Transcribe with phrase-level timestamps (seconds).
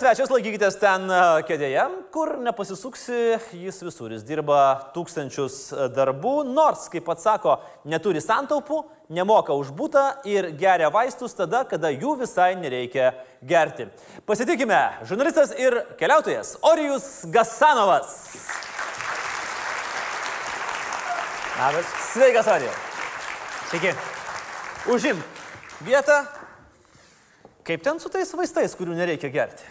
[0.00, 3.16] Laidos svečias laikykitės ten e, kėdėje, kur nepasisuksi,
[3.52, 4.08] jis visur.
[4.14, 8.78] Jis dirba tūkstančius e, darbų, nors, kaip pats sako, neturi santaupų,
[9.12, 13.10] nemoka už būtą ir geria vaistus tada, kada jų visai nereikia
[13.44, 13.90] gerti.
[14.24, 14.78] Pasitikime,
[15.10, 18.14] žurnalistas ir keliautojas Orijus Gasanovas.
[21.58, 21.90] Labas.
[22.14, 22.78] Sveikas, Orijus.
[23.66, 23.92] Sveiki.
[24.88, 25.44] Užimk
[25.84, 26.22] vietą.
[27.68, 29.68] Kaip ten su tais vaistais, kurių nereikia gerti?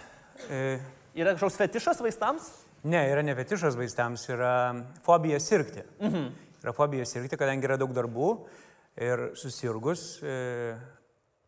[0.48, 0.80] E,
[1.20, 2.48] Yra kažkoks fetišas vaistams?
[2.84, 4.54] ne, yra ne fetišas vaistams, yra
[5.04, 5.84] fobija sirgti.
[6.02, 6.30] Mhm.
[6.64, 8.30] Yra fobija sirgti, kadangi yra daug darbų
[9.00, 10.76] ir susirgus e,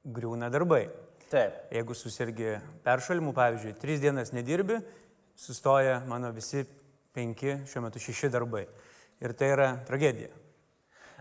[0.07, 0.85] griūna darbai.
[1.31, 1.55] Taip.
[1.71, 4.81] Jeigu susirgi peršalimu, pavyzdžiui, tris dienas nedirbi,
[5.39, 6.65] sustoja mano visi
[7.15, 8.65] penki, šiuo metu šeši darbai.
[9.23, 10.31] Ir tai yra tragedija.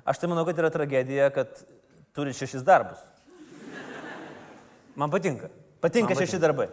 [0.08, 1.62] Aš tai manau, kad yra tragedija, kad
[2.16, 2.98] turi šešis darbus.
[4.98, 5.50] Man patinka.
[5.80, 6.66] Patinka Man šeši darbai.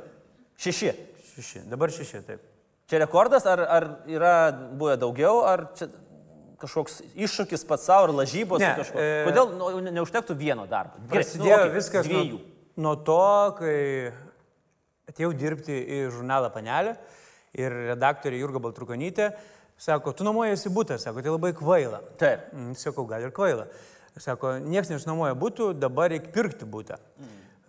[0.57, 0.91] Šeši.
[1.35, 1.63] Šeši.
[1.69, 2.43] Dabar šeši, taip.
[2.87, 4.33] Čia rekordas, ar, ar yra
[4.79, 5.89] buvę daugiau, ar čia
[6.61, 8.61] kažkoks iššūkis pats savo, ar lažybos?
[8.63, 9.01] Ne, ar kažko?
[9.01, 10.97] e, Kodėl nu, ne- neužtektų vieno darbo?
[11.11, 12.39] Prasidėjo nu, okei, viskas Dviejų.
[12.39, 13.19] nuo, nuo to,
[13.59, 13.75] kai
[15.11, 16.95] atėjau dirbti į žurnalą Panelę
[17.57, 19.29] ir redaktorė Jurga Baltrukonytė
[19.77, 22.01] sako, tu nuomojasi būtą, sako, tai labai kvaila.
[22.17, 22.49] Taip.
[22.55, 23.67] Mm, Sakau, gal ir kvaila.
[24.17, 26.97] Sako, niekas neišnuomoja būtų, dabar reikia pirkti būtą.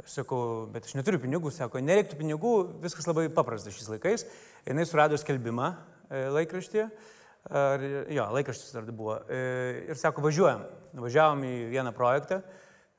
[0.09, 4.25] Sakau, bet aš neturiu pinigų, sako, nereiktų pinigų, viskas labai paprasta šiais laikais.
[4.65, 5.67] Jis surado skelbimą
[6.09, 6.87] e, laikraštyje,
[7.53, 7.85] ar,
[8.17, 9.43] jo, laikraštis dar buvo, e,
[9.93, 10.65] ir sako, važiuojam.
[10.97, 12.41] Važiavom į vieną projektą,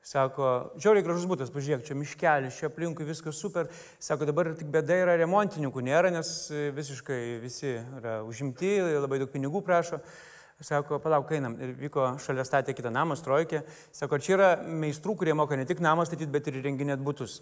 [0.06, 3.66] sako, žiauriai gražus būtas, pažiūrėk, čia miškelis, čia aplinkui viskas super.
[3.98, 9.34] Sako, dabar tik bėda yra remontininkų, nėra, nes e, visiškai visi yra užimti, labai daug
[9.34, 9.98] pinigų prašo.
[10.60, 11.54] Sako, palauk, einam.
[11.56, 13.62] Ir vyko šalia statė kitą namą, strojkė.
[13.96, 17.38] Sako, čia yra meistrų, kurie moka ne tik namą statyti, bet ir renginėt būtus.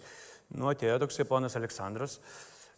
[0.55, 2.15] Nu, atėjo toksai ponas Aleksandras.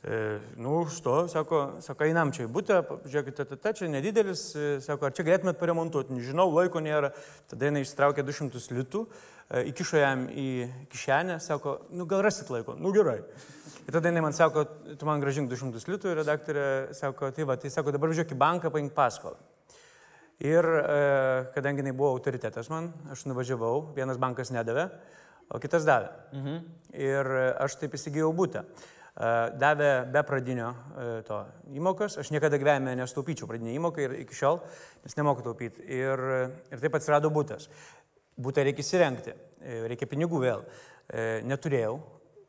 [0.02, 5.12] E, nu, što, sako, sako, einam čia į būtą, žiūrėkite, tata, čia nedidelis, e, sako,
[5.12, 7.14] ar čia galėtumėt paremontuoti, nežinau, laiko nėra.
[7.52, 10.50] Tada jinai ištraukė 200 litų, e, įkišo jam į
[10.90, 13.20] kišenę, sako, nu gal rasit laiko, nu gerai.
[13.86, 14.66] Ir tada jinai man sako,
[14.98, 18.42] tu man gražink 200 litų ir redaktorė sako, tai va, tai sako, dabar važiuok į
[18.42, 19.51] banką, paimk paskolą.
[20.42, 20.86] Ir e,
[21.54, 24.88] kadangi jinai buvo autoritetas man, aš nuvažiavau, vienas bankas nedavė,
[25.54, 26.10] o kitas davė.
[26.34, 26.56] Mhm.
[26.98, 28.64] Ir e, aš taip įsigijau būtą.
[28.66, 30.72] E, davė be pradinio
[31.28, 31.44] to
[31.78, 34.64] įmokas, aš niekada gyvenime nestaupyčiau pradinį įmoką ir iki šiol,
[35.06, 35.86] nes nemoku taupyti.
[35.86, 36.26] Ir,
[36.74, 37.70] ir taip atsirado būtas.
[38.42, 39.36] Būtą reikia įsirengti,
[39.92, 40.66] reikia pinigų vėl.
[41.46, 42.00] Neturėjau,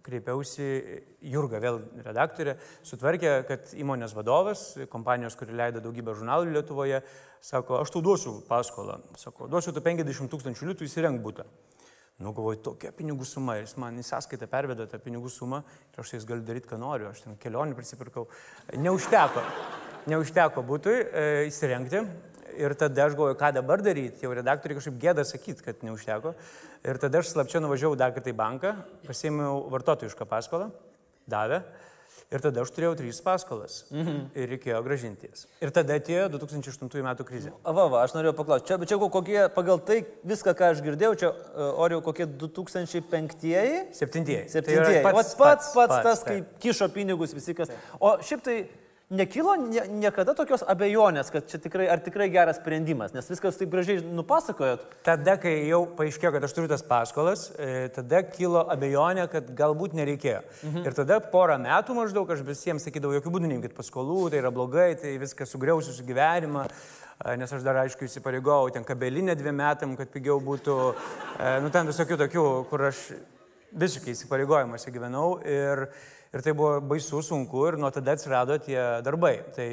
[0.02, 0.68] kreipiausi
[1.32, 7.02] Jurga, vėl redaktorė, sutvarkė, kad įmonės vadovas, kompanijos, kuri leido daugybę žurnalų Lietuvoje,
[7.42, 11.46] sako, aš tau duosiu paskolą, sako, duosiu tau 50 tūkstančių litų įsirenk būtą.
[12.22, 16.12] Nu, galvoju, tokia pinigų suma, jis man į sąskaitą pervedė tą pinigų sumą ir aš
[16.14, 18.28] jais galiu daryti, ką noriu, aš ten kelionį prisipirkau.
[18.78, 19.42] Neužteko,
[20.12, 22.04] neužteko būtui e, įsirengti.
[22.58, 26.34] Ir tada aš galvoju, ką dabar daryti, jau redaktoriai kažkaip gėda sakyti, kad neužteko.
[26.86, 28.74] Ir tada aš slapčia nuvažiavau dar kartą į banką,
[29.06, 30.70] pasiėmiau vartotojišką paskolą,
[31.30, 31.62] davė.
[32.32, 33.74] Ir tada aš turėjau trys paskolas.
[33.92, 34.20] Mhm.
[34.40, 35.44] Ir reikėjo gražinti jas.
[35.60, 37.52] Ir tada atėjo 2008 metų krizė.
[37.60, 38.70] Va, va, aš norėjau paklausti.
[38.70, 43.82] Čia, čia kokie, pagal tai viską, ką aš girdėjau, čia uh, Orijau kokie 2005-ieji?
[43.98, 44.46] Septintieji.
[44.48, 45.02] Tai yra Septintieji.
[45.04, 47.74] Pats, pats, pats, pats tas, kai kišo pinigus visi kas.
[48.00, 48.56] O šiaip tai
[49.12, 53.70] nekilo nie, niekada tokios abejonės, kad čia tikrai, ar tikrai geras sprendimas, nes viskas taip
[53.72, 54.86] gražiai nupasakojot.
[55.06, 59.96] Tada, kai jau paaiškėjo, kad aš turiu tas paskolas, e, tada kilo abejonė, kad galbūt
[59.98, 60.40] nereikėjo.
[60.62, 60.86] Mhm.
[60.88, 64.92] Ir tada porą metų maždaug aš visiems sakydavau, jokių būdų neimkite paskolų, tai yra blogai,
[65.00, 66.64] tai viskas sugriausiu su gyvenimą.
[66.68, 70.78] e, Nes aš dar aišku įsipareigojau ten kabelinę dviem metam, kad pigiau būtų,
[71.38, 73.12] e, nu ten visokių tokių, kur aš
[73.72, 75.86] visiškai įsipareigojimuose gyvenau ir,
[76.32, 79.38] ir tai buvo baisu, sunku ir nuo tada atsirado tie darbai.
[79.56, 79.68] Tai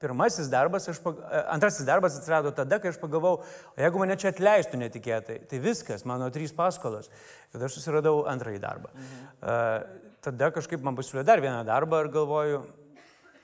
[0.00, 4.32] pirmasis darbas, aš, e, antrasis darbas atsirado tada, kai aš pagalvojau, o jeigu mane čia
[4.34, 7.08] atleistų netikėtai, tai viskas, mano trys paskolos.
[7.52, 8.92] Tada aš susiradau antrąjį darbą.
[8.92, 10.02] Mhm.
[10.26, 12.64] Tada kažkaip man pasiūlė dar vieną darbą ir galvoju,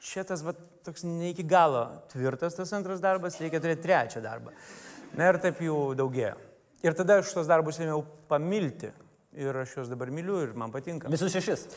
[0.03, 4.51] šitas va, toks ne iki galo tvirtas tas antras darbas, reikia turėti trečią darbą.
[5.15, 6.35] Na ir taip jų daugėjo.
[6.83, 8.91] Ir tada aš tos darbus ėmiau pamilti.
[9.39, 11.09] Ir aš juos dabar myliu ir man patinka.
[11.13, 11.69] Visus šešis.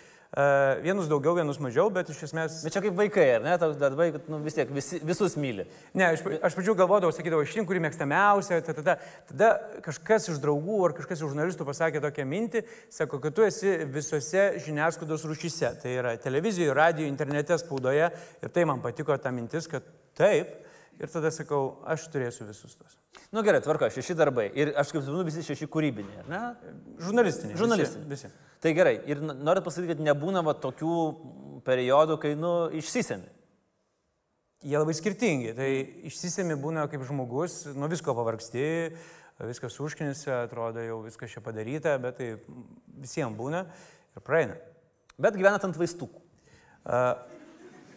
[0.83, 2.57] Vienus daugiau, vienus mažiau, bet iš esmės...
[2.65, 3.53] Bet čia kaip vaikai, ar ne?
[3.59, 5.63] Tau darbai, kad nu, vis tiek visi, visus myli.
[5.95, 8.97] Ne, aš, aš pradžių galvodavau, sakydavau, išrink, kurį mėgstamiausią, tada, tada,
[9.29, 13.77] tada kažkas iš draugų ar kažkas iš žurnalistų pasakė tokią mintį, sako, kad tu esi
[13.95, 15.71] visose žiniasklaidos rušyse.
[15.79, 18.11] Tai yra televizijoje, radijoje, internete, spaudoje.
[18.43, 19.87] Ir tai man patiko ta mintis, kad
[20.19, 20.64] taip.
[20.95, 22.95] Ir tada sakau, aš turėsiu visus tos.
[23.35, 24.45] Nu gerai, tvarka, šeši darbai.
[24.55, 26.39] Ir aš kaip suprantu, visi šeši kūrybiniai, ar ne?
[27.03, 27.57] Žurnalistiniai.
[27.59, 28.07] Žurnalistiniai.
[28.11, 28.29] Visi.
[28.31, 28.59] visi.
[28.63, 28.93] Tai gerai.
[29.11, 30.99] Ir norit pasakyti, kad nebūna va, tokių
[31.67, 33.27] periodų, kai, nu, išsisemi.
[34.65, 35.51] Jie labai skirtingi.
[35.57, 35.69] Tai
[36.07, 38.65] išsisemi būna kaip žmogus, nuo visko pavargsti,
[39.43, 42.31] viskas užkinisi, atrodo jau viskas čia padaryta, bet tai
[43.03, 43.65] visiems būna
[44.15, 44.55] ir praeina.
[45.19, 46.23] Bet gyvenat ant vaistukų.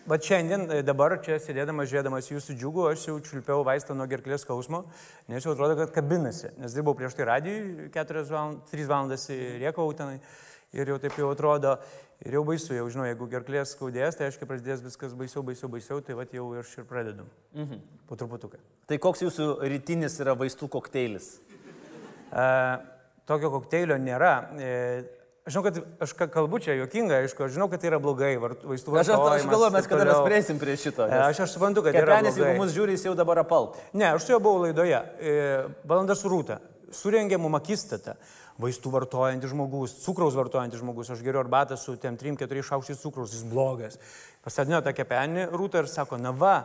[0.09, 4.47] Bet šiandien, e, dabar čia sėdėdamas, žiūrėdamas jūsų džiugų, aš jau čiulpiau vaistą nuo gerklės
[4.47, 4.87] skausmo,
[5.29, 6.55] nes jau atrodo, kad kabinasi.
[6.57, 9.27] Nes dirbau prieš tai radijui, 4 valandas, 3 valandas
[9.61, 10.17] riekau tenai
[10.73, 11.75] ir jau taip jau atrodo,
[12.25, 16.01] ir jau baisu, jau žinau, jeigu gerklės skaudės, tai aiškiai prasidės viskas baisiau, baisiau, baisiau,
[16.05, 17.29] tai va jau aš ir pradedu.
[17.53, 17.85] Mhm.
[18.09, 18.61] Po truputuką.
[18.89, 21.35] Tai koks jūsų rytinis yra vaistų kokteilis?
[22.33, 22.49] E,
[23.29, 24.35] tokio kokteilio nėra.
[24.57, 25.18] E,
[25.49, 28.93] Aš žinau, kad aš kalbu čia juokinga, aišku, aš žinau, kad tai yra blogai, vaistų
[28.93, 31.06] Aš, aš, aš vartojimas, galvoju, mes kada mes prieisim prie šito.
[31.09, 33.81] E, Aš, aš suprantu, kad Kepenis, jeigu mus žiūri, jis jau dabar apalpo.
[33.97, 35.00] Ne, aš su juo buvau laidoje.
[35.25, 35.33] E,
[35.89, 36.61] Valanda su Rūta.
[36.93, 38.19] Surengė mum akistatą.
[38.61, 41.15] Vaistų vartojantis žmogus, cukraus vartojantis žmogus.
[41.17, 43.97] Aš geriu arbatą su tiem 3-4 šaukščiais cukraus, jis blogas.
[44.45, 46.59] Pasadino tą kepenį Rūta ir sako, na va,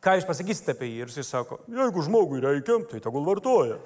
[0.00, 1.00] ką jūs pasakysite apie jį?
[1.04, 3.82] Ir jis sako, jeigu žmogui reikia, tai tegul vartoja.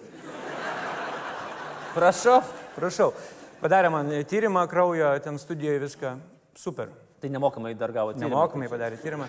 [1.98, 2.44] Prašau.
[2.78, 3.16] Prašau.
[3.62, 6.14] Padarė man tyrimą kraujo, ten studijoje viską.
[6.58, 6.92] Super.
[7.20, 8.20] Tai nemokamai dar gavote.
[8.20, 9.28] Nemokamai padarė tyrimą.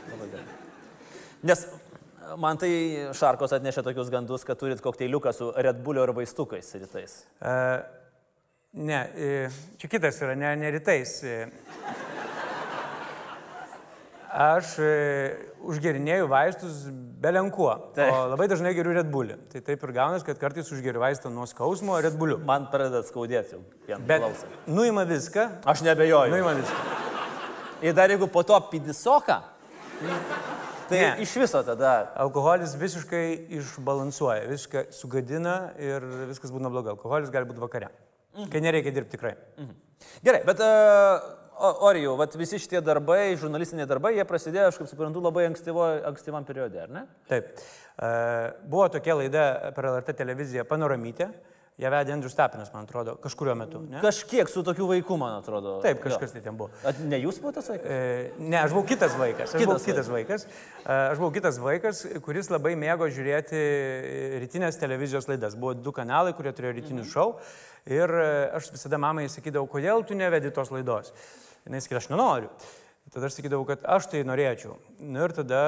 [1.46, 1.66] Nes
[2.42, 2.72] man tai
[3.16, 7.20] Šarkos atnešė tokius gandus, kad turit kokteiliuką su Red Bullio ir vaistukais rytais.
[7.40, 7.54] E,
[8.82, 9.30] ne, e,
[9.82, 11.20] čia kitas yra, ne, ne rytais.
[14.36, 14.88] Aš e,
[15.64, 16.82] užgerinėjau vaistus
[17.24, 18.10] belenkuo, Taip.
[18.12, 19.38] o labai dažnai geriu Red Bullį.
[19.54, 22.36] Tai taip ir gaunas, kad kartais užgeriu vaistą nuo skausmo Red Bulliu.
[22.44, 23.62] Man pradeda skaudėti jau.
[24.04, 24.58] Bet klausant.
[24.68, 26.34] nuima viską, Aš nebejoju.
[26.36, 26.84] nuima viską.
[27.88, 29.40] Ir dar jeigu po to pidisoka,
[30.90, 31.16] tai Ne.
[31.24, 32.12] iš viso tada.
[32.20, 36.92] Alkoholis visiškai išbalansuoja, viską sugadina ir viskas būna blogai.
[36.98, 37.88] Alkoholis gali būti vakare,
[38.52, 39.34] kai nereikia dirbti tikrai.
[40.24, 41.24] Gerai, bet uh,
[41.56, 46.82] Orijau, visi šitie darbai, žurnalistiniai darbai, jie prasidėjo, aš kaip suprantu, labai ankstyvo, ankstyvam periode,
[46.84, 47.04] ar ne?
[47.32, 47.54] Taip.
[47.96, 48.10] E,
[48.68, 51.30] Buvo tokia laida per LRT televiziją Panoramytė.
[51.76, 53.82] Ją vedė Andrius Tapinas, man atrodo, kažkurio metu.
[53.92, 54.00] Ne?
[54.00, 55.74] Kažkiek su tokiu vaiku, man atrodo.
[55.84, 56.70] Taip, kažkas tai ten buvo.
[56.88, 57.90] At, ne jūs buvote tas vaikas?
[57.92, 59.50] E, Ne, aš buvau kitas vaikas.
[59.50, 60.46] Aš Kitas buvau kitas vaikas.
[60.48, 63.60] E, Aš buvau kitas vaikas, kuris labai mėgo žiūrėti
[64.46, 65.58] rytinės televizijos laidas.
[65.60, 67.28] Buvo du kanalai, kurie turėjo rytinius šou.
[67.92, 71.12] Ir e, aš visada mamai sakydavau, kodėl tu nevedi tos laidos.
[71.68, 72.54] Jis sakė, aš nenoriu.
[73.12, 74.78] Tada aš sakydavau, kad aš tai norėčiau.
[75.04, 75.60] Na ir tada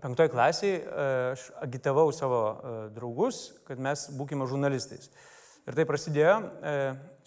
[0.00, 2.40] penktoj klasiai e, aš agitavau savo
[2.96, 5.12] draugus, kad mes būkime žurnalistais.
[5.68, 6.76] Ir tai prasidėjo, e,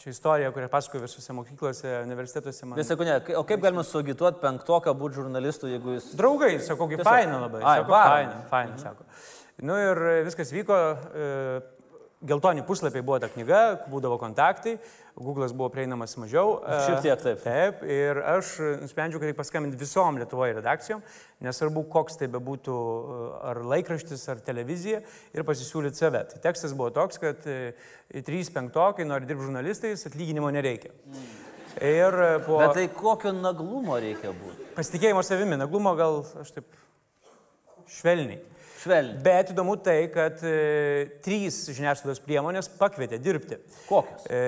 [0.01, 2.65] čia istorija, kurią pasakoju visose mokyklose, universitetuose.
[2.65, 2.79] Man...
[2.79, 6.09] Vis sakau, ne, o kaip galima suagituoti penktoką būti žurnalistu, jeigu jis...
[6.19, 7.61] Draugai, sakau, kaip faina labai.
[7.61, 9.07] Ai, faina, faina, sako.
[9.63, 10.79] Nu ir viskas vyko,
[11.13, 11.27] e,
[12.27, 13.61] geltoni puslapiai buvo ta knyga,
[13.91, 14.77] būdavo kontaktai,
[15.13, 16.55] Google'as buvo prieinamas mažiau.
[16.65, 17.41] e, Šiek tiek taip.
[17.43, 21.03] Taip, ir aš nusprendžiau, kad reikia paskambinti visom Lietuvoje redakcijom,
[21.45, 25.03] nesvarbu, koks tai bebūtų, e, ar laikraštis, ar televizija,
[25.35, 26.23] ir pasisiūlyti save.
[26.31, 27.75] Tai tekstas buvo toks, kad e,
[28.25, 30.95] trys penktokai nori dirbti žurnalistais, atlyginimo nereikia.
[31.81, 34.71] Ir e, po Bet tai kokio naglumo reikia būti?
[34.77, 36.65] pasitikėjimo savimi, naglumo gal aš taip
[37.99, 38.41] švelniai.
[38.83, 39.21] Švelniai.
[39.23, 40.55] Bet įdomu tai, kad e,
[41.23, 43.59] trys žiniasklaidos priemonės pakvietė dirbti.
[43.87, 44.27] Kokios?
[44.27, 44.41] E,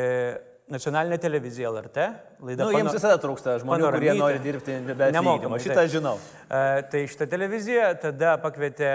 [0.72, 2.06] nacionalinė televizija LRT,
[2.46, 5.60] laida Nu, jiems visada trūksta žmonių, kurie nori dirbti be Nemokamai.
[5.64, 5.94] Šitą taip.
[5.94, 6.16] žinau.
[6.50, 8.90] E, tai šitą televiziją tada pakvietė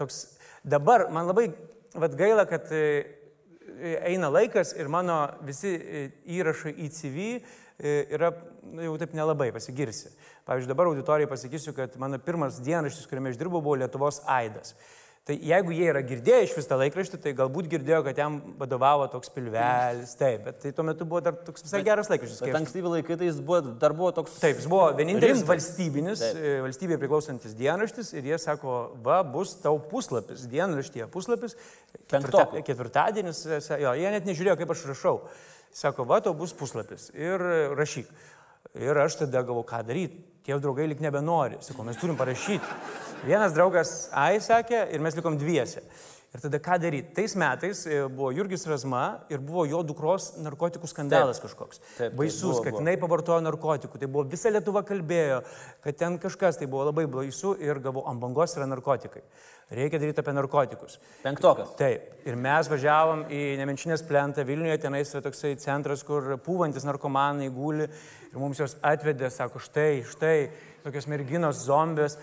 [0.00, 0.24] toks,
[0.66, 1.48] dabar man labai
[1.94, 3.04] vat, gaila, kad e,
[4.08, 6.04] eina laikas ir mano visi e,
[6.36, 8.30] įrašai į CV e, yra
[8.64, 10.12] nu, jau taip nelabai pasigirsi.
[10.44, 14.74] Pavyzdžiui, dabar auditorijai pasakysiu, kad mano pirmas dienraštis, kuriame aš dirbau, buvo Lietuvos Aidas.
[15.24, 19.06] Tai jeigu jie yra girdėję iš vis tą laikraštį, tai galbūt girdėjo, kad jam vadovavo
[19.08, 22.42] toks pilvelis, taip, bet tai tuo metu buvo dar toks visai geras laikraštis.
[22.44, 24.34] Bet ankstyvi laikai tai jis buvo, dar buvo toks...
[24.42, 25.48] Taip, jis buvo vienintelis Rimtas.
[25.48, 26.42] valstybinis, Taip.
[26.42, 28.76] e, valstybėje priklausantis dienraštis ir jie sako,
[29.06, 31.56] va, bus tau puslapis, dienraštyje puslapis,
[32.12, 32.60] Penktokų.
[32.68, 35.16] ketvirtadienis, e, jo, jie net nežiūrėjo, kaip aš rašau.
[35.72, 37.40] Sako, va, tau bus puslapis ir
[37.80, 38.12] rašyk.
[38.76, 40.20] Ir aš tada galvoju, ką daryti.
[40.44, 41.56] Tie draugai lik nebenori.
[41.64, 42.74] Sakau, mes turim parašyti.
[43.24, 45.80] Vienas draugas Ai sakė ir mes likom dviese.
[46.34, 47.12] Ir tada ką daryti?
[47.14, 51.44] Tais metais e, buvo Jurgis Razma ir buvo jo dukros narkotikų skandalas Taip.
[51.46, 51.78] kažkoks.
[51.78, 52.80] Taip, taip, Baisus, buvo, kad buvo.
[52.82, 54.00] jinai pavartojo narkotikų.
[54.02, 55.44] Tai buvo visa Lietuva kalbėjo,
[55.84, 59.22] kad ten kažkas tai buvo labai baisu ir gavau, ant bangos yra narkotikai.
[59.78, 60.98] Reikia daryti apie narkotikus.
[61.22, 61.70] Penktokas.
[61.78, 62.10] Taip.
[62.26, 67.86] Ir mes važiavom į Nemenčinės plentą Vilniuje, tenais yra toksai centras, kur pūvantis narkomanai guli
[67.86, 70.36] ir mums jos atvedė, sako, štai, štai,
[70.84, 72.18] tokios merginos zombės.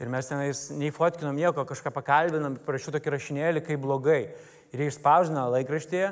[0.00, 4.22] Ir mes tenais nei fotkinom nieko, kažką pakalbinom, parašiau tokį rašinėlį, kaip blogai.
[4.72, 6.08] Ir jie išspausdino laikraštyje,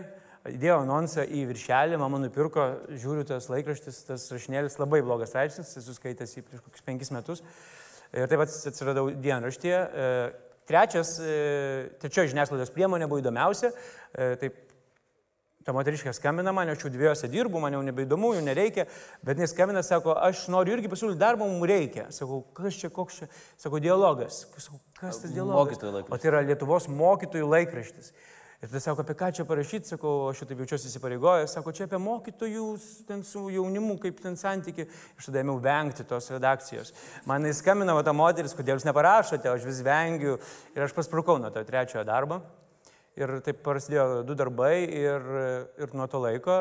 [0.52, 5.96] įdėjo anonsą į viršelį, mama nupirko, žiūriu tas laikraštis, tas rašinėlis labai blogas straipsnis, esu
[5.96, 7.40] skaitęs jį prieš kokius penkis metus.
[8.14, 9.78] Ir taip pat atsiradau dienraštyje.
[9.80, 10.10] E,
[10.68, 11.38] trečias, e,
[12.04, 13.72] trečioji žiniasklaidos priemonė buvo įdomiausia.
[14.12, 14.60] E, taip,
[15.64, 18.84] ta moteriškė skambina man, aš jau dviejose dirbu, man jau nebeįdomu, jų nereikia,
[19.24, 22.06] bet jis skambina, sako, aš noriu irgi pasiūlyti darbą, mums reikia.
[22.14, 23.32] Sakau, kas čia, koks čia,
[23.64, 24.44] sako, dialogas.
[24.58, 25.80] Sakau, kas tas dialogas?
[26.08, 28.12] O tai yra Lietuvos mokytojų laikraštis.
[28.64, 31.84] Ir tada sako, apie ką čia parašyti, sakau, aš jau taip jaučiuosi įsipareigojęs, sako, čia
[31.84, 32.68] apie mokytojų
[33.04, 34.86] ten su jaunimu, kaip ten santyki.
[35.18, 36.94] Aš tada ėmiau vengti tos redakcijos.
[37.28, 40.38] Man įskambinavo ta moteris, kodėl jūs neparašote, aš vis vengiu.
[40.72, 42.40] Ir aš pasprukau nuo to trečiojo darbo.
[43.14, 45.26] Ir taip prasidėjo du darbai ir,
[45.78, 46.56] ir nuo to laiko.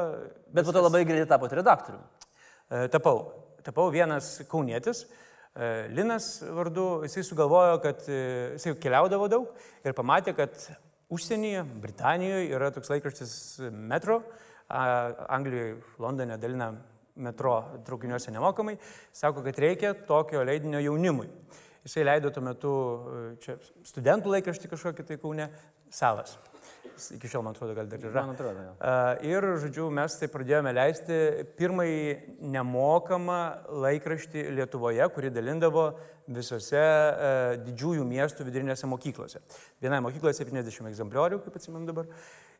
[0.53, 2.05] Bet po to labai greitai tapote redaktoriumi.
[2.69, 3.23] E, Tapau.
[3.65, 5.07] Tapau vienas kaunietis.
[5.55, 8.21] e, Linas vardu, jisai sugalvojo, kad e,
[8.59, 9.49] jisai keliaudavo daug
[9.81, 10.53] ir pamatė, kad
[11.13, 13.35] užsienyje, Britanijoje yra toks laikraštis
[13.71, 14.21] Metro,
[14.69, 16.71] Anglijoje, Londone dalina
[17.15, 18.77] metro traukiniuose nemokamai,
[19.13, 21.27] sako, kad reikia tokio leidinio jaunimui.
[21.83, 25.49] Jisai leido tuo metu e, čia studentų laikraštį kažkokį tai kaune,
[25.93, 26.37] savas.
[26.93, 28.21] Jis Iki šiol, man atrodo, gal dar yra.
[28.21, 28.73] Man atrodo, jo.
[28.79, 28.93] A,
[29.25, 31.17] Ir, žodžiu, mes tai pradėjome leisti
[31.57, 33.39] pirmąjį nemokamą
[33.83, 35.87] laikraštį Lietuvoje, kurį dalindavo
[36.31, 37.33] visose e,
[37.65, 39.41] didžiųjų miestų vidurinėse mokyklose.
[39.83, 42.07] Vienoje mokykloje 70 egzempliorių, kaip atsimenu dabar.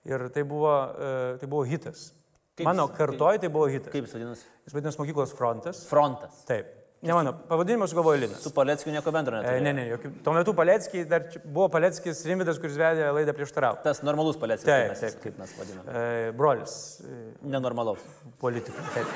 [0.09, 2.09] Ir tai buvo, e, tai buvo hitas.
[2.57, 3.93] Kaip Mano kartoj tai buvo hitas.
[3.93, 4.49] Kaip jis vadinasi?
[4.67, 5.85] Jis vadinasi mokyklos frontas.
[5.89, 6.43] Frontas.
[6.49, 6.82] Taip.
[7.03, 8.39] Ne mano, pavadinimas sugalvojo Linas.
[8.39, 9.63] Su Paleckiu nieko bendro E, neturi.
[9.65, 10.11] ne, ne, jokių.
[10.23, 13.75] Tuo metu Paleckiai, dar buvo Paleckis Rimvidas, kuris vedė laidą prieš tarau.
[13.83, 15.17] Tas normalus Paleckis, Taip, taip.
[15.25, 15.91] kaip mes vadiname.
[15.99, 17.99] E, brolis e, Nenormalaus.
[18.39, 18.85] politikų.
[18.95, 19.11] Taip.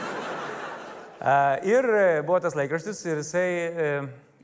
[1.22, 1.36] E,
[1.72, 3.92] ir e, buvo tas laikraštis ir jisai, e,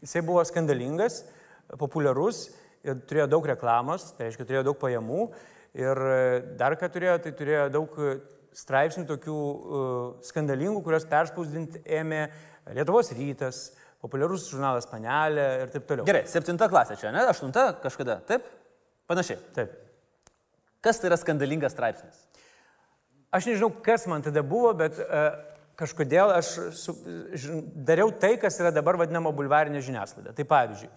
[0.08, 1.24] jisai buvo skandalingas,
[1.80, 2.46] populiarus
[2.84, 5.28] turėjo daug reklamos, tai reiškia turėjo daug pajamų.
[5.84, 6.16] Ir e,
[6.60, 8.16] dar ką turėjo, tai turėjo daug e,
[8.58, 12.26] straipsnių tokių uh, skandalingų, kurios perspausdinti ėmė
[12.74, 13.64] Lietuvos rytas,
[14.04, 16.08] populiarus žurnalas Panelė ir taip toliau.
[16.08, 17.26] Gerai, septinta klasė čia, ne?
[17.28, 18.46] Aštunta kažkada, taip?
[19.12, 19.40] Panašiai.
[19.56, 19.74] Taip.
[20.84, 22.22] Kas tai yra skandalingas straipsnis?
[23.34, 25.34] Aš nežinau, kas man tada buvo, bet uh,
[25.80, 26.96] kažkodėl aš su,
[27.40, 30.36] žin, dariau tai, kas yra dabar vadinama bulvarinė žiniasklaida.
[30.38, 30.92] Tai pavyzdžiui,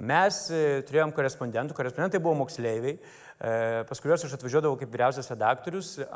[0.00, 5.96] mes uh, turėjom korespondentų, korespondentai buvo moksleiviai, uh, pas kuriuos aš atvažiuodavau kaip vyriausias redaktorius,
[6.02, 6.12] uh,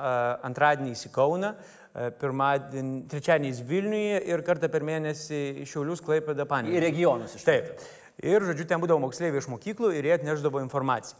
[0.47, 1.55] antradieniais į Kauną,
[1.95, 6.73] trečiadieniais Vilniuje ir kartą per mėnesį į Šiaulius Klaipėdą Panį.
[6.75, 7.85] Į regionus iš Taip.
[8.19, 11.19] Ir, žodžiu, ten būdavo moksleiviai iš mokyklų ir jie atneždavo informaciją.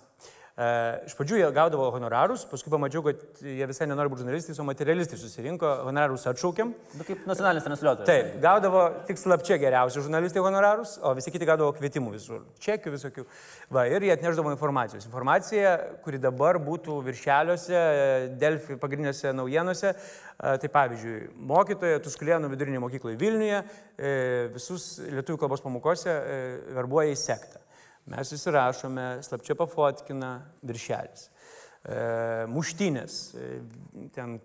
[0.55, 0.67] E,
[1.09, 5.17] iš pradžių jie gaudavo honorarus, paskui pamačiau, kad jie visai nenori būti žurnalistais, o materialistai
[5.19, 6.71] susirinko, honorarus atšaukiam.
[6.95, 8.07] Nu, kaip nacionalinis transliuotojas.
[8.07, 13.25] Taip, gaudavo tik slapčia geriausi žurnalistai honorarus, o visi kiti gaudavo kvietimų visur, čekių visokių.
[13.75, 15.09] Va, ir jie atneždavo informacijos.
[15.11, 15.75] Informacija,
[16.07, 17.83] kuri dabar būtų viršeliuose,
[18.39, 19.91] Delfi pagrindinėse naujienose.
[19.91, 21.19] e, Tai pavyzdžiui,
[21.51, 24.15] mokytoja Tuskulėnų vidurinė mokykloje Vilniuje e,
[24.55, 26.15] visus lietuvių kalbos pamokose
[26.79, 27.64] verbuoja į sektą.
[28.05, 30.35] Mes įsirašome, slapčia pafotkina
[30.67, 31.31] viršelis.
[31.85, 32.01] E,
[32.53, 33.53] Muštinės, e,
[34.13, 34.37] ten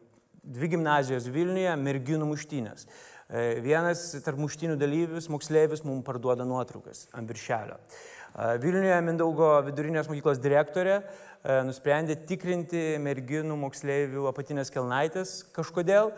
[0.44, 2.88] dvi gimnazijos Vilniuje, merginų muštynės.
[3.30, 7.76] E, Vienas tarp muštynių dalyvius, moksleivis, mums parduoda nuotraukas ant viršelio.
[7.76, 16.14] E, Vilniuje Mindaugo vidurinės mokyklos direktorė e, nusprendė tikrinti merginų moksleivių apatinės kelnaitės kažkodėl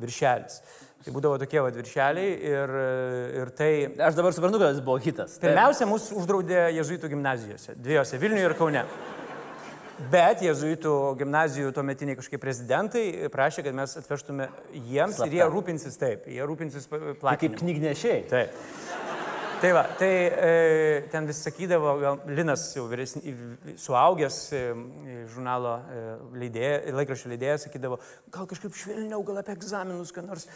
[0.00, 0.62] viršelis.
[1.04, 2.72] Tai būdavo tokie va viršeliai ir,
[3.38, 3.68] ir tai
[4.08, 5.36] Aš dabar suprantu, kad jis buvo hitas.
[5.38, 5.52] Taip.
[5.52, 8.82] Pirmiausia, mus uždraudė jezuitų gimnazijose, dviejose- Vilniuje ir Kaune.
[10.12, 15.26] Bet jezuitų gimnazijų tuometiniai kažkaip prezidentai prašė, kad mes atvežtume jiems Slapta.
[15.26, 17.58] ir jie rūpinsis taip, jie rūpinsis Tai kaip platinimu.
[17.62, 18.20] knygnešiai.
[18.30, 18.50] Taip.
[19.58, 23.32] Tai va, tai e, ten vis sakydavo, gal Linas jau vyresni,
[23.80, 24.60] suaugęs e,
[25.32, 26.02] žurnalo e,
[26.38, 27.98] leidėjas, laikraščio leidėjas, sakydavo,
[28.34, 30.46] gal kažkaip švelniau, gal apie egzaminus, ką nors.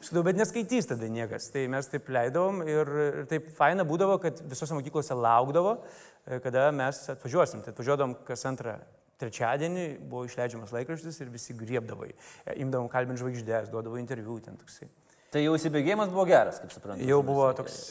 [0.00, 1.52] Aš sakydavau, bet neskaitys tada niekas.
[1.54, 5.78] Tai mes taip leidom ir, ir taip faina būdavo, kad visose mokyklose laukdavo,
[6.26, 7.62] e, kada mes atvažiuosim.
[7.62, 8.74] Tai atvažiuodom kas antrą
[9.22, 12.18] trečiadienį, buvo išleidžiamas laikraštis ir visi griebdavo jį.
[12.42, 14.90] E, Imdavom kalbinti žvaigždės, duodavo interviu ten toksai.
[15.30, 17.06] Tai jau įsibėgėjimas buvo geras, kaip suprantu.
[17.06, 17.82] Jau buvo toks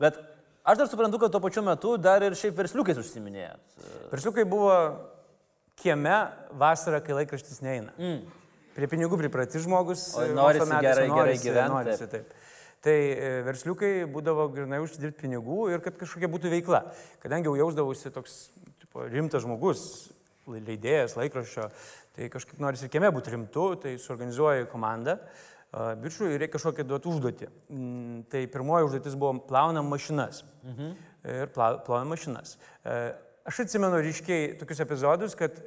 [0.00, 0.18] Bet
[0.66, 3.76] aš dar suprantu, kad tuo pačiu metu dar ir šiaip versliukais užsiminėjot.
[4.12, 4.74] Versliukai buvo
[5.80, 6.16] kieme
[6.56, 7.94] vasarą, kai laikraštis neina.
[8.00, 8.24] Mm.
[8.76, 10.10] Prie pinigų priprati žmogus.
[10.20, 12.34] E, metais, gerai- gerai norisi, gyvent, Norisi, taip.
[12.84, 16.82] Tai e, versliukai būdavo grinai užsidirbti pinigų ir kad kažkokia būtų veikla.
[17.22, 18.36] Kadangi jau jausdavausi toks
[18.82, 19.80] tipo, rimtas žmogus,
[20.46, 21.70] leidėjas laikraščio,
[22.14, 25.16] tai kažkaip norisi ir kieme būti rimtu, tai suorganizuoju komandą.
[25.16, 27.48] a, Bičių ir reikia kažkokią duoti užduotį.
[27.68, 30.44] Mm, Tai pirmoji užduotis buvo plaunam mašinas.
[30.64, 30.94] Mhm.
[31.26, 32.54] ir plovė mašinas.
[32.86, 33.12] E,
[33.50, 35.58] aš atsimenu ryškiai tokius epizodus, kad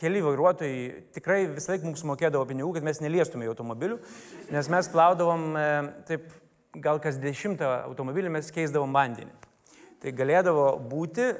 [0.00, 3.98] keli vairuotojai tikrai visą laiką mums mokėdavo pinigų, kad mes neliestume automobilių,
[4.52, 5.66] nes mes plaudavom e,
[6.08, 6.30] taip
[6.84, 9.32] gal kas dešimtą automobilį mes keisdavom vandenį.
[10.00, 11.36] Tai galėdavo būti e,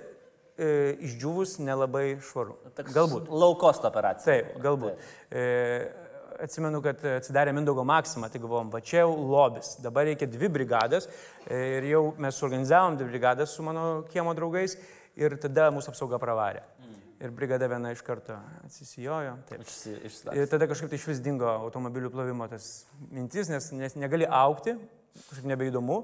[1.09, 2.59] išdžiūvus nelabai švaru.
[2.91, 3.31] Galbūt.
[3.33, 4.41] Laukost operacija.
[4.41, 5.01] Taip, galbūt.
[5.01, 5.31] Taip.
[5.31, 6.09] E,
[6.45, 11.09] atsimenu, kad atsidarė Mindogo Maksima, tai galvom, va čia jau lobis, dabar reikia dvi brigadas
[11.47, 14.77] ir jau mes suorganizavom dvi brigadas su mano kiemo draugais
[15.19, 16.63] ir tada mūsų apsauga pravarė.
[16.81, 16.99] Mm.
[17.21, 19.35] Ir brigada viena iš karto atsisijojo.
[19.61, 19.97] Išsi,
[20.33, 22.71] ir tada kažkaip tai iš vis dingo automobilių plovimo tas
[23.13, 24.79] mintis, nes, nes negali aukti,
[25.27, 25.99] kažkaip nebeįdomu.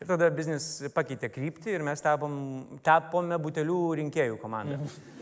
[0.00, 2.36] Ir tada biznis pakeitė kryptį ir mes tapom,
[2.86, 4.78] tapome butelių rinkėjų komandą.
[4.78, 5.18] Mhm.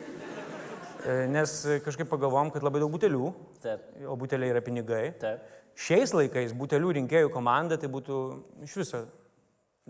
[0.98, 3.30] E, nes kažkaip pagalvom, kad labai daug butelių,
[3.62, 3.86] Taip.
[4.06, 5.12] o buteliai yra pinigai.
[5.20, 5.46] Taip.
[5.78, 8.18] Šiais laikais butelių rinkėjų komanda tai būtų
[8.66, 9.04] iš viso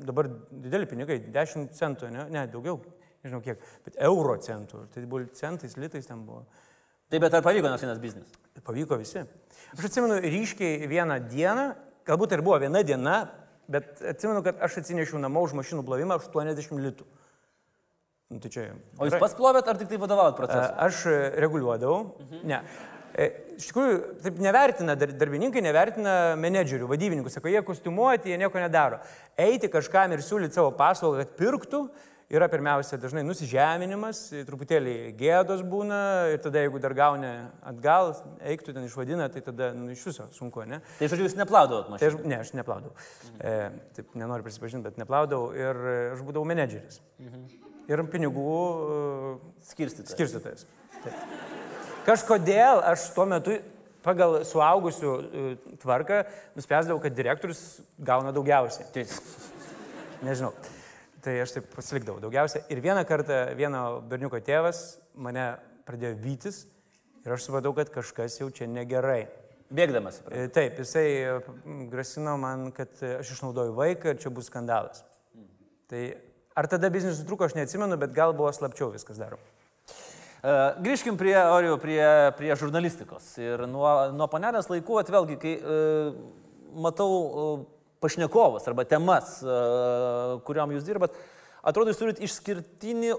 [0.07, 2.79] dabar dideli pinigai, 10 centų, ne, ne daugiau,
[3.25, 4.85] nežinau kiek, bet euro centų.
[4.95, 6.45] Tai buvo centais, litais ten buvo.
[7.09, 8.35] Taip, bet ar pavyko nors vienas biznis?
[8.65, 9.25] Pavyko visi.
[9.75, 11.71] Aš atsimenu ryškiai vieną dieną,
[12.09, 13.23] galbūt ir buvo viena diena,
[13.71, 17.09] bet atsimenu, kad aš atsinešiau namo už mašinų plovimą 80 litų.
[18.29, 18.67] Nu, tai čia,
[19.01, 20.73] o jūs pas plovėt ar tik tai vadovavot procesui?
[20.85, 21.05] Aš
[21.41, 22.01] reguliuodavau.
[22.27, 22.43] Mhm.
[22.51, 22.61] Ne.
[23.19, 29.01] E, iš tikrųjų, taip nevertina, darbininkai nevertina menedžerių, vadybininkų, sako, jie kostiumuoti, jie nieko nedaro.
[29.39, 31.83] Eiti kažkam ir siūlyti savo paslaugą, kad pirktų,
[32.31, 36.01] yra pirmiausia dažnai nusižeminimas, truputėlį gėdos būna
[36.35, 37.31] ir tada jeigu dar gauni
[37.67, 38.13] atgal,
[38.55, 40.83] eiktų ten išvadina, tai tada nu, iš viso sunku, ne?
[41.01, 42.03] Tai žodžiu, jūs neplaudavot mašiną?
[42.05, 42.95] Tai aš, ne, aš neplaudavau.
[43.33, 43.41] Mhm.
[43.41, 47.03] E, taip nenoriu prisipažinti, bet neplaudavau ir aš būdavau menedžeris.
[47.19, 50.13] Mhm ir pinigų uh, skirstytojas.
[50.17, 50.69] skirstytojas.
[51.05, 51.57] Taip.
[52.07, 53.59] Kažkodėl aš tuo metu
[54.05, 55.49] pagal suaugusių uh,
[55.83, 56.23] tvarką
[56.57, 58.87] nuspręsdavau, kad direktorius gauna daugiausiai.
[58.95, 59.05] Tai,
[60.29, 60.53] nežinau.
[61.25, 62.63] Tai aš taip pasilikdavau daugiausia.
[62.73, 65.51] Ir vieną kartą vieno berniuko tėvas mane
[65.89, 66.63] pradėjo vytis
[67.27, 69.27] ir aš supratau, kad kažkas jau čia negerai.
[69.75, 70.23] Bėgdamas.
[70.33, 71.43] E, taip, jisai
[71.91, 75.03] grasino man, kad aš išnaudoju vaiką ir čia bus skandalas.
[75.91, 76.07] Tai
[76.59, 79.45] Ar tada biznis sutruko, aš neatsimenu, bet gal buvo slapčiau viskas daroma.
[80.39, 82.03] Uh, grįžkim prie, Oriu, prie,
[82.39, 83.25] prie žurnalistikos.
[83.43, 86.13] Ir nuo, nuo panelės laikų, atvėlgi, kai uh,
[86.79, 87.65] matau uh,
[87.99, 91.17] pašnekovus arba temas, uh, kuriuom jūs dirbat,
[91.67, 93.17] atrodo, jūs išskirtinį,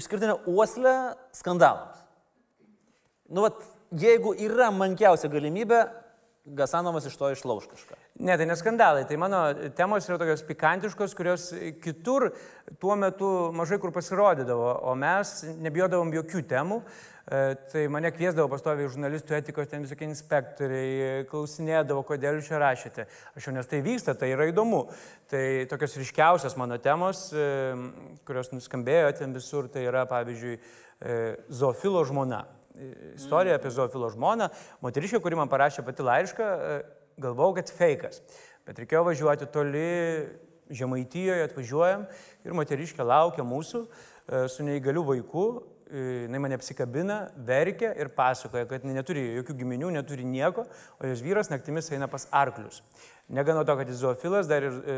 [0.00, 0.94] išskirtinę uoslę
[1.36, 2.00] skandalams.
[3.28, 3.60] Nu, vat,
[3.92, 5.84] jeigu yra mankiausia galimybė,
[6.44, 7.96] Gasanovas iš to išlauž kažką.
[8.26, 9.04] Ne, tai neskandalai.
[9.06, 9.40] Tai mano
[9.78, 11.44] temos yra tokios pikantiškos, kurios
[11.84, 12.32] kitur
[12.82, 16.80] tuo metu mažai kur pasirodydavo, o mes nebijodavom jokių temų.
[16.82, 23.04] E, tai mane kviesdavo pastoviai žurnalistų etikos, ten visokie inspektoriai, klausinėdavo, kodėl jūs čia rašėte.
[23.38, 24.88] Aš jau nes tai vyksta, tai yra įdomu.
[25.30, 27.46] Tai tokios ryškiausios mano temos, e,
[28.26, 31.22] kurios nuskambėjo ten visur, tai yra pavyzdžiui e,
[31.54, 32.42] Zofilo žmona
[33.14, 34.48] istorija apie Zofilo žmoną.
[34.84, 36.78] Moteriškė, kuri man parašė pati laišką, e,
[37.22, 38.22] galvau, kad fejkas.
[38.66, 39.90] Bet reikėjo važiuoti toli,
[40.72, 42.06] Žemaitijoje atvažiuojam
[42.46, 45.46] ir moteriškė laukia mūsų e, su neįgaliu vaiku.
[45.92, 50.64] E, jis mane apsikabina, verkia ir pasakoja, kad neturi jokių giminių, neturi nieko,
[50.96, 52.80] o jos vyras naktimis eina pas arklius.
[53.28, 54.96] Negana to, kad jis zoofilas, dar ir e,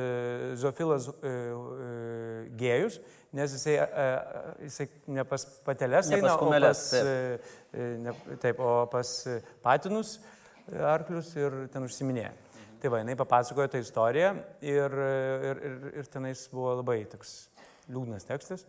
[0.61, 1.91] zoofilas e, e,
[2.61, 3.01] gėjus,
[3.35, 4.07] nes jisai, e,
[4.69, 6.85] jisai ne pas pateles, ne pas kumelės.
[6.95, 7.53] Taip.
[7.75, 9.13] E, ne, taip, o pas
[9.65, 10.19] patinus
[10.95, 12.33] arklius ir ten užsiminėja.
[12.33, 12.77] Mhm.
[12.83, 14.99] Tai va, jinai papasakojo tą istoriją ir,
[15.51, 17.37] ir, ir, ir tenais buvo labai toks
[17.91, 18.65] liūdnas tekstas.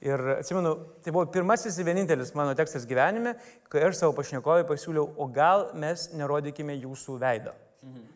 [0.00, 0.72] Ir atsimenu,
[1.04, 3.34] tai buvo pirmasis ir vienintelis mano tekstas gyvenime,
[3.68, 7.52] kai aš savo pašnekovui pasiūliau, o gal mes nerodykime jūsų veido.
[7.84, 8.06] Mhm.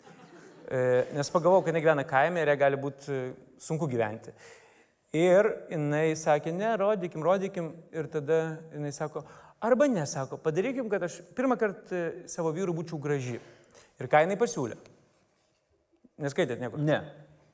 [0.65, 0.79] E,
[1.13, 3.25] nes pagalvojau, kad jinai gyvena kaime ir jai gali būti e,
[3.61, 4.33] sunku gyventi.
[5.15, 7.71] Ir jinai sakė, ne, rodykim, rodykim.
[7.95, 9.23] Ir tada jinai sako,
[9.63, 12.01] arba nesako, padarykim, kad aš pirmą kartą
[12.31, 13.39] savo vyrų būčiau graži.
[14.03, 14.79] Ir ką jinai pasiūlė?
[16.25, 16.81] Neskaitėt nieko?
[16.83, 16.99] Ne.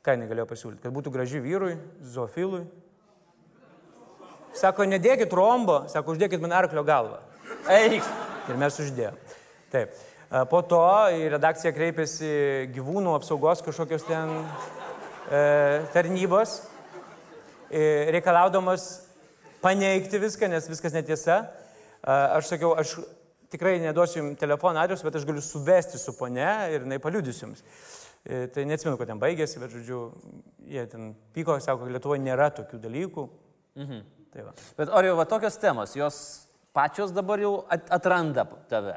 [0.01, 0.81] Ką jinai galėjo pasiūlyti?
[0.87, 2.65] Kad būtų graži vyrui, zoofilui.
[4.57, 7.21] Sako, nedėkit rombo, sako, uždėkit man arklio galvą.
[7.71, 8.07] Eik.
[8.49, 9.21] Ir mes uždėjom.
[9.71, 9.93] Taip.
[10.51, 10.81] Po to
[11.13, 12.33] į redakciją kreipėsi
[12.75, 14.33] gyvūnų apsaugos kažkokios ten
[15.29, 15.41] e,
[15.93, 16.61] tarnybos,
[17.71, 18.89] reikalaudamas
[19.63, 21.41] paneigti viską, nes viskas netiesa.
[22.01, 22.97] E, aš sakiau, aš
[23.53, 27.65] tikrai neduosiu jums telefono adresu, bet aš galiu suvesti su pone ir jinai paliudys jums.
[28.25, 30.05] E, tai neatsimenu, kad ten baigėsi, bet žodžiu,
[30.69, 33.27] jie ten pyko, sako, kad Lietuvoje nėra tokių dalykų.
[33.81, 34.07] Mhm.
[34.31, 34.53] Tai va.
[34.79, 36.17] bet ar jau va tokios temos, jos
[36.77, 38.95] pačios dabar jau atranda tave.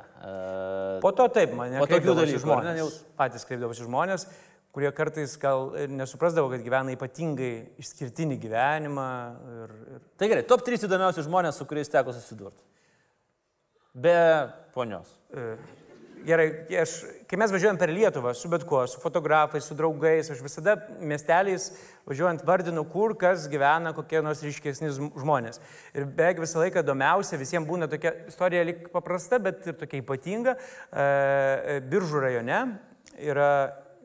[1.01, 2.77] Po to taip, mane po tokių dalykų žmonės.
[2.77, 2.89] Jau...
[3.17, 4.27] Patys kreipdavosi žmonės,
[4.73, 9.09] kurie kartais gal nesuprasdavo, kad gyvena ypatingai išskirtinį gyvenimą.
[9.53, 10.05] Ir, ir...
[10.17, 12.57] Tai gerai, top 3 įdomiausi žmonės, su kuriais teko susidurti.
[13.93, 14.17] Be
[14.73, 15.11] ponios.
[15.29, 15.51] E,
[16.25, 16.47] gerai,
[16.81, 16.95] aš,
[17.29, 21.69] kai mes važiuojam per Lietuvą su bet kuo, su fotografais, su draugais, aš visada miesteliais
[22.09, 25.61] važiuojant vardinu, kur kas gyvena kokie nors ryškesni žmonės.
[25.93, 30.57] Ir beveik visą laiką įdomiausia, visiems būna tokia istorija lik paprasta, bet ir tokia ypatinga.
[30.89, 32.63] E, Biržų rajone
[33.21, 33.53] yra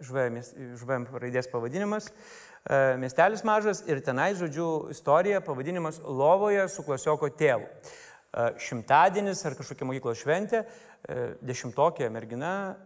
[0.05, 7.67] žuvėm raidės pavadinimas, e, miestelis mažas ir tenai, žodžiu, istorija pavadinimas Lovoje su klasioko tėvu.
[7.69, 12.77] E, šimtadienis ar kažkokia mokyklos šventė, e, dešimtokė mergina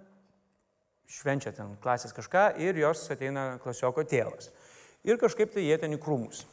[1.12, 4.50] švenčia ten klasės kažką ir jos ateina klasioko tėvas.
[5.04, 6.46] Ir kažkaip tai jie ten į krūmus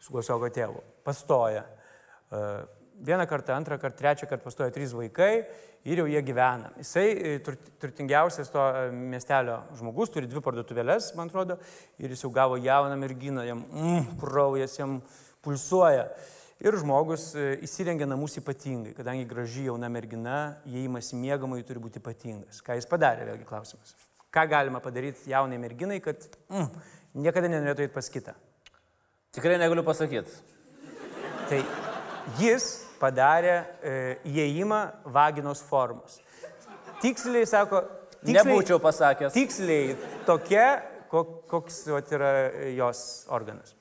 [0.00, 0.80] su klasioko tėvu.
[1.04, 1.64] Pastoja.
[3.02, 5.44] Vieną kartą, antrą kartą, trečią kartą pastoja trys vaikai
[5.84, 6.70] ir jau jie gyvena.
[6.78, 7.32] Jisai e,
[7.82, 11.58] turtingiausias to e, miestelio žmogus, turi dvi parduotuvėlės, man atrodo,
[11.98, 15.00] ir jis jau gavo jauną merginą, jam mm, kraujas jam
[15.42, 16.06] pulsuoja.
[16.62, 20.38] Ir žmogus e, įsirengia namus ypatingai, kadangi graži jauna mergina,
[20.70, 22.62] įėjimas į mėgamąjį turi būti ypatingas.
[22.62, 23.96] Ką jis padarė, vėlgi klausimas.
[24.32, 26.70] Ką galima padaryti jaunai merginai, kad mm,
[27.26, 28.36] niekada nenorėtų eiti pas kitą?
[29.34, 30.30] Tikrai negaliu pasakyti.
[31.50, 31.58] Tai
[32.38, 32.70] jis
[33.02, 33.96] padarė e,
[34.30, 34.80] įėjimą
[35.14, 36.20] vaginos formos.
[37.02, 37.82] Tiksliai, sako,
[38.22, 39.34] tiksliai, nebūčiau pasakęs.
[39.34, 39.96] Tiksliai
[40.28, 40.66] tokia,
[41.10, 42.32] koks vat, yra
[42.76, 43.02] jos
[43.34, 43.74] organas.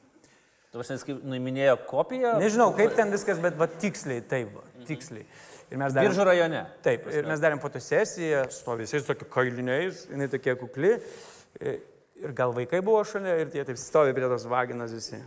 [0.71, 2.37] Tu vasins, kaip nuiminėjo kopiją?
[2.39, 5.25] Nežinau, kaip ten viskas, bet va, tiksliai, taip, va, tiksliai.
[5.71, 6.11] Ir mes darėm.
[6.11, 6.61] Biržų rajone.
[6.83, 10.97] Taip, ir mes darėm fotosesiją, su visais tokiu kailiniais, jinai tokia kukli.
[12.21, 15.19] Ir gal vaikai buvo šalia ir tie taip stovi prie tos vaginos visi.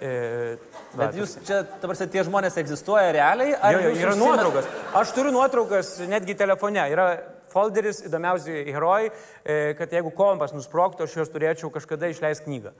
[0.00, 0.56] E,
[0.96, 3.52] Bet jūs čia, dabar tie žmonės egzistuoja realiai?
[3.52, 4.24] Ar jo, jo, yra užsina...
[4.24, 4.70] nuotraukas.
[4.96, 6.80] Aš turiu nuotraukas netgi telefone.
[6.94, 7.06] Yra
[7.52, 9.10] folderis, įdomiausi herojai,
[9.44, 12.72] e, kad jeigu kompas nusproktų, aš juos turėčiau kažkada išleisti knygą.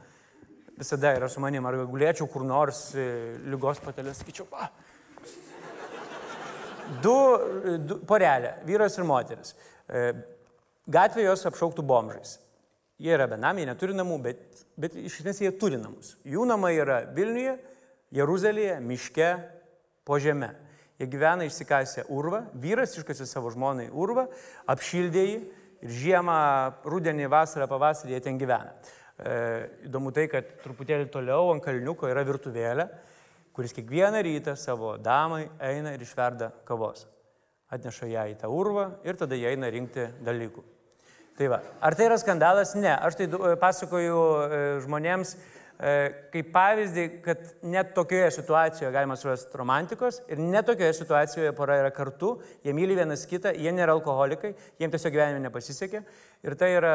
[0.80, 3.06] Visada yra su manim, ar gulėčiau kur nors e,
[3.52, 4.70] lygos patelės, sakyčiau, pa.
[7.04, 7.16] Du,
[7.87, 9.52] du porelė, vyras ir moteris.
[10.90, 12.38] Gatvė jos apšauktų bomžais.
[13.00, 16.14] Jie yra benamiai, neturi namų, bet, bet iš esmės jie turi namus.
[16.25, 17.59] Jų namai yra Vilniuje,
[18.16, 19.31] Jeruzalėje, miške,
[20.05, 20.55] po žemę.
[21.01, 24.27] Jie gyvena išsikasę urvą, vyras iškasė savo žmonai urvą,
[24.69, 25.37] apšildė jį
[25.87, 26.40] ir žiemą,
[26.85, 28.75] rudenį, vasarą, pavasarį jie ten gyvena.
[29.21, 29.37] E,
[29.88, 32.88] įdomu tai, kad truputėlį toliau ant kalniuko yra virtuvėlė,
[33.57, 37.07] kuris kiekvieną rytą savo damai eina ir išverda kavos.
[37.71, 40.64] Atneša ją į tą urvą ir tada jie eina rinkti dalykų.
[41.40, 42.74] Tai va, ar tai yra skandalas?
[42.76, 42.92] Ne.
[42.92, 43.31] Aš tai
[43.62, 45.33] pasakoju e, žmonėms,
[45.81, 45.92] E,
[46.29, 51.92] kaip pavyzdį, kad net tokioje situacijoje galima surasti romantikos ir net tokioje situacijoje pora yra
[51.96, 52.35] kartu,
[52.66, 56.03] jie myli vienas kitą, jie nėra alkoholikai, jiems tiesiog gyvenime nepasisekė.
[56.44, 56.92] Ir tai yra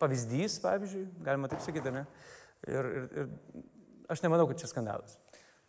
[0.00, 2.06] pavyzdys, pavyzdžiui, galima taip sakyti, ne?
[2.64, 5.20] Ir, ir, ir aš nemanau, kad čia skandalas.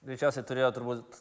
[0.01, 1.17] Greičiausiai turėjo turbūt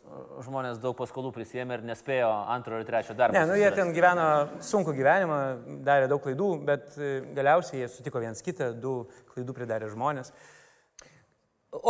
[0.46, 3.36] žmonės daug paskolų prisėmė ir nespėjo antro ir trečio darbo.
[3.36, 4.28] Ne, nu jie ten gyveno
[4.64, 5.40] sunku gyvenimą,
[5.84, 8.94] darė daug klaidų, bet e, galiausiai jie sutiko viens kitą, du
[9.34, 10.32] klaidų pridarė žmonės.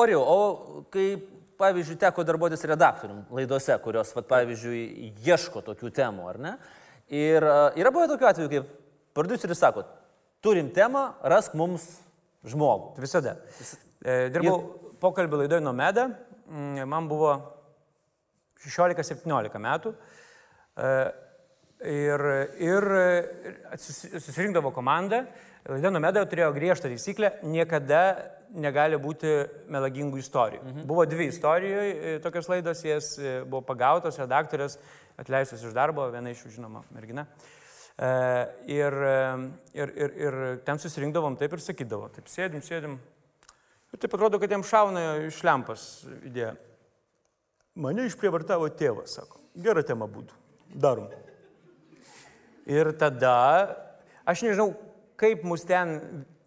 [0.03, 1.05] Oriau, o kai,
[1.63, 4.83] pavyzdžiui, teko darbuotis redaktorium laidose, kurios, vat, pavyzdžiui,
[5.29, 6.57] ieško tokių temų, ar ne?
[7.07, 7.47] Ir
[7.79, 8.75] yra buvę tokių atvejų, kaip
[9.15, 9.87] produceris sako,
[10.43, 11.87] turim temą, rask mums
[12.51, 12.97] žmogų.
[13.07, 13.37] Visada.
[14.03, 14.93] E, dirbau Ir...
[15.07, 16.09] pokalbį laidoje Nomeda,
[16.51, 17.35] man buvo
[18.65, 19.95] 16-17 metų.
[20.77, 20.91] E,
[21.87, 22.27] ir,
[22.61, 22.89] ir
[23.79, 25.25] susirinkdavo komanda.
[25.69, 28.03] Laida Nomeda turėjo griežtą taisyklę niekada
[28.57, 29.31] negali būti
[29.71, 30.63] melagingų istorijų.
[30.65, 30.87] Mhm.
[30.89, 34.79] Buvo dvi istorijoje e, tokios laidos, jas e, buvo pagautos, redaktorės
[35.21, 37.27] atleistos iš darbo, viena iš jų žinoma mergina.
[38.01, 38.11] E,
[38.73, 38.97] ir,
[39.77, 42.99] ir, ir, ir ten susirinkdavom taip ir sakydavom, taip sėdim, sėdim.
[43.91, 45.85] Ir taip atrodo, kad jam šauna iš lempas
[46.23, 46.53] idėja.
[47.81, 49.41] Mane išprievartavo tėvas, sako.
[49.59, 50.37] Gera tema būtų.
[50.79, 51.09] Darom.
[52.71, 53.35] Ir tada,
[54.29, 54.69] aš nežinau,
[55.19, 55.97] kaip mus ten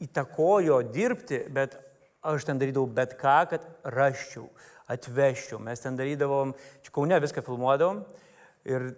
[0.03, 1.75] įtakojo dirbti, bet
[2.23, 4.47] aš ten darydavau bet ką, kad raščiau,
[4.93, 5.59] atvežčiau.
[5.63, 8.05] Mes ten darydavom, čia Kaune viską filmuodavom
[8.69, 8.93] ir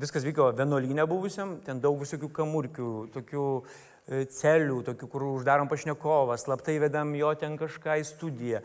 [0.00, 6.34] viskas vyko vienuolynė buvusiam, ten daug visokių kamurkių, tokių E, celių, tokių, kur uždarom pašnekovą,
[6.40, 8.62] slaptai vedam jo ten kažką į studiją.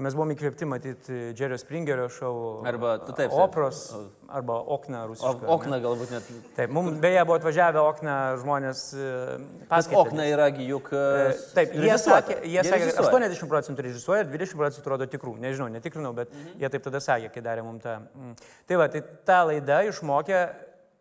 [0.00, 2.32] Mes buvome įkvėpti matyti Džerio Springerio šou.
[2.64, 3.34] Arba, tu taip.
[3.36, 3.82] Opros,
[4.32, 5.48] arba Okna rusiškai.
[5.52, 6.30] Okna galbūt net.
[6.56, 9.10] Taip, mums beje buvo atvažiavę Okna žmonės e,
[9.68, 10.00] paskaityti.
[10.00, 10.88] Okna yragi juk.
[10.94, 15.36] E, taip, jie sakė, jie sakė, 80 procentų režisuoja, 20 procentų atrodo tikrų.
[15.44, 16.56] Nežinau, netikrinau, bet mhm.
[16.64, 17.98] jie taip tada sakė, kai darė mums tą.
[18.14, 18.36] Mm.
[18.70, 20.44] Tai va, tai ta laida išmokė,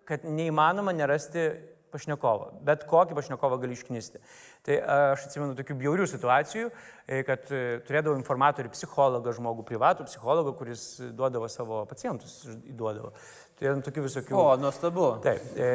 [0.10, 1.54] kad neįmanoma nerasti
[1.94, 4.22] pašnekovą, bet kokį pašnekovą gali išknisti.
[4.66, 6.72] Tai aš atsimenu tokių bjaurių situacijų,
[7.06, 13.14] e, kad e, turėdavau informatorių psichologą, žmogų privatų psichologą, kuris duodavo savo pacientus, įduodavo.
[13.60, 14.38] Tai tokių visokių.
[14.40, 15.10] O, nuostabu.
[15.24, 15.46] Taip.
[15.56, 15.72] E,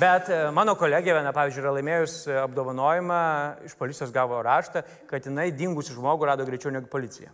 [0.00, 3.22] bet mano kolegė viena, pavyzdžiui, yra laimėjus apdovanojimą,
[3.66, 7.32] iš policijos gavo raštą, kad jinai dingusi žmogų rado greičiau negu policija.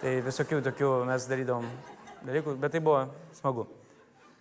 [0.00, 1.68] Tai visokių tokių mes darydavom
[2.24, 3.04] dalykų, bet tai buvo
[3.36, 3.68] smagu.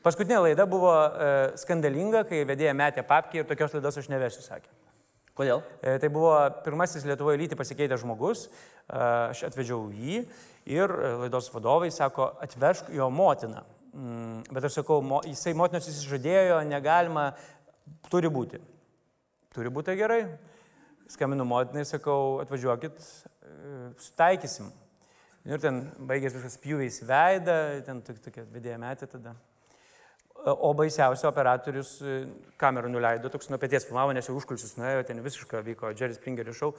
[0.04, 4.72] Paskutinė laida buvo e, skandalinga, kai vedėja metė papkį ir tokios laidos aš nevesiu, sakė.
[5.36, 5.60] Kodėl?
[5.84, 6.32] E, tai buvo
[6.64, 8.52] pirmasis Lietuvoje lyti pasikeitęs žmogus, e,
[9.00, 10.22] aš atvedžiau jį
[10.72, 13.66] ir e, laidos vadovai sako, atvežk jo motiną.
[13.92, 17.30] Mm, bet aš sakau, mo, jisai motinos įsižadėjo, negalima,
[18.08, 18.62] turi būti.
[19.56, 20.22] Turi būti gerai.
[21.10, 24.72] Skambinu motinai, sakau, atvažiuokit, e, sutaikysim.
[25.50, 29.36] Ir ten baigėsi viskas pjūviais veidą, ten tokia vedėja metė tada.
[30.46, 32.20] O baisiausia operatorius e,
[32.60, 36.54] kamerą nuleido, toks nuo pėties filmavo, nes jau užkulsius nuėjo, ten visiškai vyko Jerry Springerio
[36.56, 36.70] šou,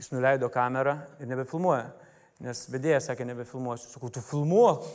[0.00, 1.92] jis nuleido kamerą ir nebefilmuoja.
[2.42, 3.92] Nes vedėjas sakė, nebefilmuosiu.
[3.92, 4.88] Sakau, tu filmuok.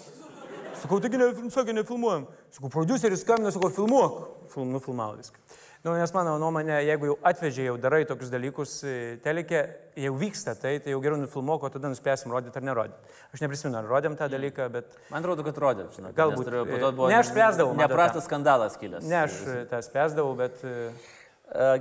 [0.82, 2.28] Sakau, taigi ne, sakė, nefilmuojam.
[2.52, 4.20] Sakau, produceris skambina, sakau, filmuok.
[4.52, 5.40] Film, nufilmavo viską.
[5.80, 9.62] Nu, nes mano nuomonė, jeigu jau atvežė, jau darai tokius dalykus e, telikė,
[10.04, 13.14] jau vyksta tai, tai jau geriau nufilmuok, o tada nuspręsim rodyti ar nerodyti.
[13.32, 14.98] Aš neprisimenu, ar rodėm tą dalyką, bet...
[15.08, 16.12] Man atrodo, kad rodėm, žinai.
[16.18, 16.52] Galbūt.
[16.52, 17.08] Nes, po to buvo...
[17.08, 17.78] Ne, aš spręsdavau.
[17.80, 19.08] Neprastas skandalas kilęs.
[19.08, 19.40] Ne, aš
[19.72, 20.60] tą spręsdavau, bet...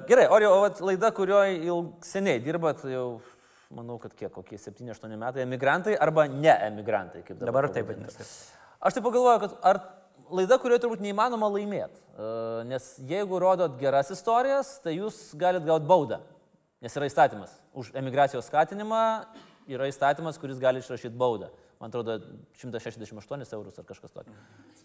[0.06, 0.54] Gerai, o jau
[0.87, 3.08] laida, kurioje jau seniai dirbat, jau
[3.74, 7.50] manau, kad kiek, kokie 7-8 metai, emigrantai arba ne emigrantai, kaip dabar.
[7.66, 8.30] Dabar taip vadinasi.
[8.78, 9.82] Aš taip pagalvoju, kad ar
[10.34, 12.00] laida, kurioje turbūt neįmanoma laimėti.
[12.00, 12.32] E,
[12.68, 16.20] nes jeigu rodot geras istorijas, tai jūs galite gauti baudą.
[16.84, 17.52] Nes yra įstatymas.
[17.78, 19.02] Už emigracijos skatinimą
[19.70, 21.50] yra įstatymas, kuris gali išrašyti baudą.
[21.78, 22.18] Man atrodo,
[22.58, 24.34] 168 eurus ar kažkas tokio.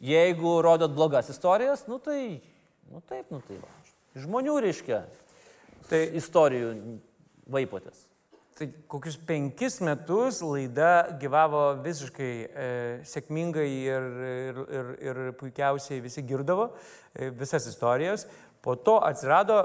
[0.03, 2.41] Jeigu rodot blogas istorijas, nu tai,
[2.91, 3.69] nu taip, nu tai va.
[4.19, 5.03] Žmonių reiškia.
[5.89, 6.73] Tai istorijų
[7.49, 8.06] vaipotės.
[8.54, 12.66] Tai kokius penkis metus laida gyvavo visiškai e,
[13.10, 18.28] sėkmingai ir, ir, ir, ir puikiausiai visi girdavo e, visas istorijas.
[18.62, 19.58] Po to atsirado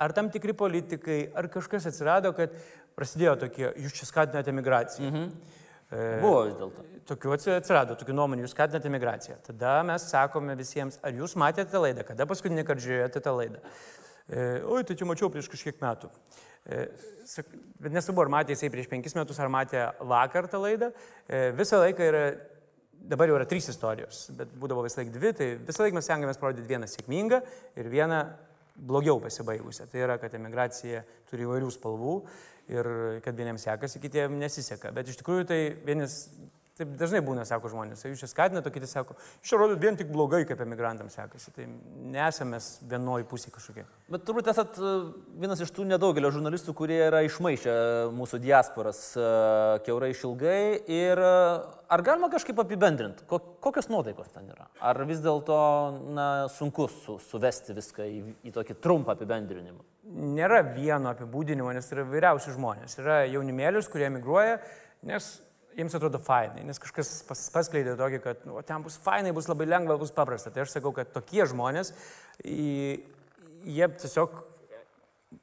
[0.00, 2.54] ar tam tikri politikai, ar kažkas atsirado, kad
[2.96, 5.10] prasidėjo tokie, jūs čia skatinate migraciją.
[5.10, 5.58] Mhm.
[5.92, 6.86] E, Buvo vis dėlto.
[7.12, 9.36] Tokių atsirado, tokių nuomonių, jūs skatinate migraciją.
[9.50, 13.60] Tada mes sakome visiems, ar jūs matėte laidą, kada paskutinį kartą žiūrėjote tą laidą.
[14.32, 16.08] E, oi, tai čia mačiau prieš kažkiek metų.
[16.62, 20.92] Bet nesvarbu, ar matė jisai prieš penkis metus, ar matė vakar tą laidą.
[21.26, 22.22] E, visą laiką yra,
[23.10, 26.38] dabar jau yra trys istorijos, bet būdavo visą laiką dvi, tai visą laiką mes stengiamės
[26.38, 27.42] parodyti vieną sėkmingą
[27.82, 28.22] ir vieną
[28.76, 29.88] blogiau pasibaigusią.
[29.90, 32.16] Tai yra, kad emigracija turi įvairių spalvų
[32.72, 32.88] ir
[33.24, 34.94] kad vieniems sekasi, kitiems nesiseka.
[34.94, 36.22] Bet iš tikrųjų tai vienas
[36.82, 40.08] Taip dažnai būna, sako žmonės, jūs čia skatinate, kiti sako, iš čia rodo vien tik
[40.10, 41.52] blogai, kaip emigrantams sekasi.
[41.54, 41.66] Tai
[42.10, 42.58] nesame
[42.90, 43.84] vienoji pusė kažkokia.
[44.10, 44.94] Bet turbūt esat e,
[45.38, 47.74] vienas iš tų nedaugelio žurnalistų, kurie yra išmaišę
[48.16, 49.28] mūsų diasporas e,
[49.86, 50.56] keurai išilgai.
[50.90, 51.30] Ir e,
[51.94, 54.66] ar galima kažkaip apibendrinti, kokios nuotaikos ten yra?
[54.82, 55.60] Ar vis dėlto
[56.56, 59.86] sunku su, suvesti viską į, į tokį trumpą apibendrinimą?
[60.34, 62.98] Nėra vieno apibūdinimo, nes yra vyriausi žmonės.
[62.98, 64.58] Yra jaunimėlius, kurie emigruoja,
[65.06, 65.30] nes
[65.76, 69.68] jiems atrodo fainai, nes kažkas pas, paskleidė tokį, kad nu, ten bus fainai, bus labai
[69.68, 70.52] lengva, bus paprasta.
[70.52, 71.92] Tai aš sakau, kad tokie žmonės,
[72.44, 74.40] jie tiesiog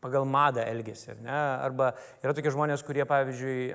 [0.01, 1.15] pagal madą elgesi.
[1.23, 1.33] Ne?
[1.33, 3.69] Arba yra tokie žmonės, kurie, pavyzdžiui,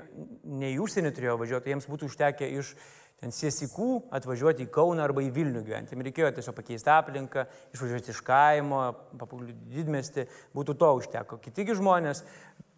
[0.60, 2.74] ne į užsienį turėjo važiuoti, jiems būtų užtekę iš
[3.22, 5.94] ten siesikų atvažiuoti į Kauną arba į Vilnių gyventi.
[5.94, 8.80] Jiems reikėjo tiesiog pakeisti aplinką, išvažiuoti iš kaimo,
[9.20, 11.38] papulti didmesti, būtų to užteko.
[11.42, 12.24] Kitigi žmonės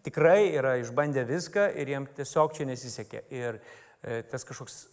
[0.07, 3.25] tikrai yra išbandę viską ir jiems tiesiog čia nesisekė.
[3.35, 4.85] Ir e, tas kažkoks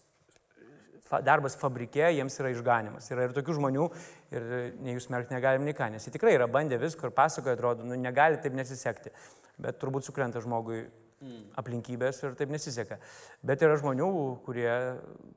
[1.22, 3.06] darbas fabrike jiems yra išganimas.
[3.12, 3.86] Yra ir tokių žmonių,
[4.34, 4.50] ir
[4.82, 7.86] nei jūs merkti negalim nei ką, nes jie tikrai yra bandę viską ir pasakoja, atrodo,
[7.86, 9.12] nu negali taip nesisekti.
[9.60, 11.44] Bet turbūt sukrenta žmogui mm.
[11.60, 12.98] aplinkybės ir taip nesiseka.
[13.44, 14.10] Bet yra žmonių,
[14.46, 14.72] kurie,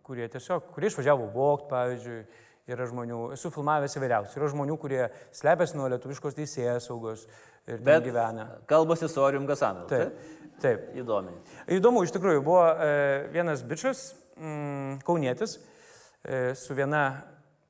[0.08, 2.22] kurie tiesiog, kurie išvažiavo vokti, pavyzdžiui,
[2.68, 5.04] yra žmonių, esu filmavęs įvairiausių, yra žmonių, kurie
[5.36, 7.24] slepiasi nuo lietuviškos teisėjas saugos,
[7.68, 8.48] ir Bet gyvena.
[8.68, 9.88] Kalbasi su Orium Gasanu.
[9.88, 10.18] Taip.
[10.62, 10.90] Taip.
[10.98, 11.36] Įdomu.
[11.70, 12.92] Įdomu, iš tikrųjų, buvo e,
[13.34, 14.08] vienas bičias,
[14.40, 15.60] mm, kaunietis,
[16.26, 17.04] e, su viena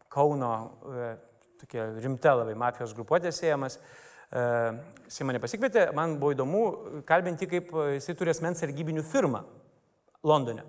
[0.08, 0.52] Kauno
[0.88, 1.10] e,
[1.60, 3.76] tokia rimta labai mafijos grupuotė siejamas.
[4.32, 4.46] E,
[5.10, 6.64] jisai mane pasikvietė, man buvo įdomu
[7.08, 9.44] kalbinti, kaip jisai turi asmens sargybinių firmą
[10.28, 10.64] Londone.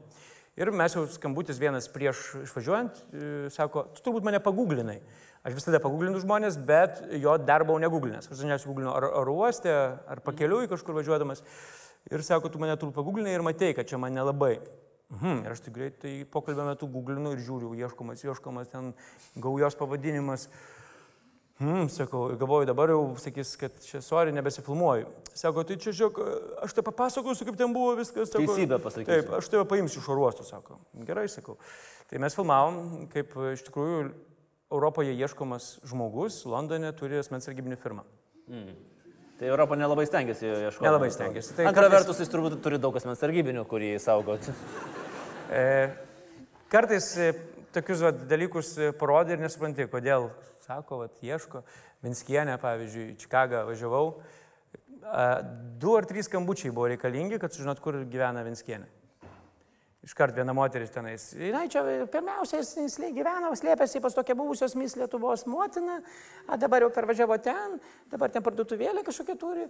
[0.59, 4.99] Ir mes jau skambutis vienas prieš išvažiuojant, e, sako, tu turbūt mane paguglinai.
[5.46, 8.27] Aš visada paguglinu žmonės, bet jo darbą neguglinęs.
[8.27, 9.74] Aš dažniausiai googlinu ar, ar uoste,
[10.11, 11.44] ar pakeliui kažkur važiuodamas.
[12.11, 14.57] Ir sako, tu mane turbūt paguglinai ir matei, kad čia man nelabai.
[15.09, 18.90] Mhm, ir aš tai greitai pokalbio metu googlinu ir žiūriu, ieškomas, ieškomas ten
[19.40, 20.48] gaujos pavadinimas.
[21.59, 25.09] Hmm, sakau, galvoju, dabar jau sakys, kad čia, sorry, nebesifilmuoju.
[25.35, 26.20] Sako, tai čia, žiūrėk,
[26.62, 28.31] aš te papasakosiu, kaip ten buvo viskas.
[28.31, 29.11] Sako, Teisybę pasakysiu.
[29.11, 30.79] Taip, aš tave paimsiu iš oro uosto, sako.
[31.09, 31.57] Gerai, sakau.
[32.11, 34.05] Tai mes filmavom, kaip iš tikrųjų
[34.71, 38.05] Europoje ieškomas žmogus Londone turi asmens sargybinį firmą.
[39.39, 40.85] Tai Europa nelabai stengiasi jo ieškoti.
[40.85, 41.55] Nelabai stengiasi.
[41.57, 44.55] Tai Antra kartais- vertus, jis turbūt turi daug asmens sargybinių, kurį saugoti.
[45.49, 45.89] E,
[46.69, 47.31] kartais e,
[47.73, 50.27] tokius vat, dalykus e, parodai ir nesupranti, kodėl.
[50.67, 51.63] Sako, vat, ieško.
[52.05, 54.11] Vinskienė, pavyzdžiui, į Čikagą važiavau.
[54.13, 55.25] E,
[55.81, 58.91] du ar trys skambučiai buvo reikalingi, kad sužinot, kur gyvena Vinskienė.
[60.09, 61.25] Iškart viena moteris tenais.
[61.53, 65.99] Na, čia pirmiausia, jis, gyveno, slėpėsi pas tokią buvusios mis Lietuvos motiną,
[66.49, 67.75] a dabar jau pervažiavo ten,
[68.09, 69.66] dabar ten parduotuvėlė kažkokia turi.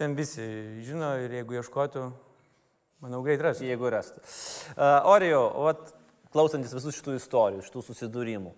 [0.00, 0.46] Ten visi
[0.86, 2.06] žino ir jeigu ieškotų,
[3.04, 3.68] manau, greit rasti.
[3.68, 4.24] Jeigu rastų.
[4.24, 5.92] Uh, Orijo, vat,
[6.32, 8.54] klausantis visų šitų istorijų, šitų susidūrimų,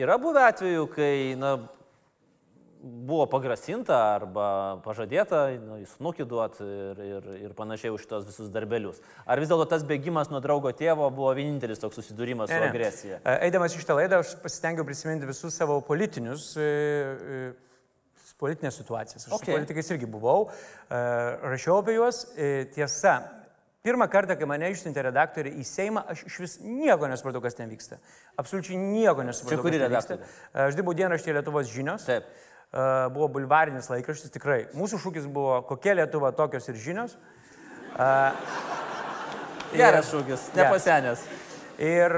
[0.00, 1.58] yra buvę atvejų, kai na,
[2.84, 4.46] buvo pagrasinta arba
[4.84, 9.00] pažadėta nu, į snukį duoti ir, ir, ir panašiai už šitos visus darbelius.
[9.24, 12.72] Ar vis dėlto tas bėgimas nuo draugo tėvo buvo vienintelis toks susidūrimas su Ne, ne.
[12.74, 13.20] agresija?
[13.24, 17.44] E, Eidamas iš tą laidą, aš pasistengiau prisiminti visus savo politinius, e, e,
[18.40, 19.28] politinės situacijas.
[19.28, 19.52] Aš okay.
[19.52, 20.48] Su politikais irgi buvau,
[20.90, 21.00] e,
[21.54, 22.24] rašiau apie juos.
[22.36, 23.16] E, Tiesa,
[23.84, 27.70] pirmą kartą, kai mane išsiuntė redaktoriai į Seimą, aš iš vis nieko nesupratau, kas ten
[27.72, 28.00] vyksta.
[28.40, 29.60] Absoliučiai nieko nesupratau.
[29.60, 30.26] Čia kuri redaktorė?
[30.52, 32.08] E, Aš dirbau dienraštėje Lietuvos žinios.
[32.08, 32.28] Taip.
[32.74, 34.64] E, Buvo bulvarinis laikraštis, tikrai.
[34.74, 37.14] Mūsų šūkis buvo, kokia Lietuva tokios ir žinios.
[39.74, 41.22] Geras šūkis, nepasenęs.
[41.78, 42.12] Ir,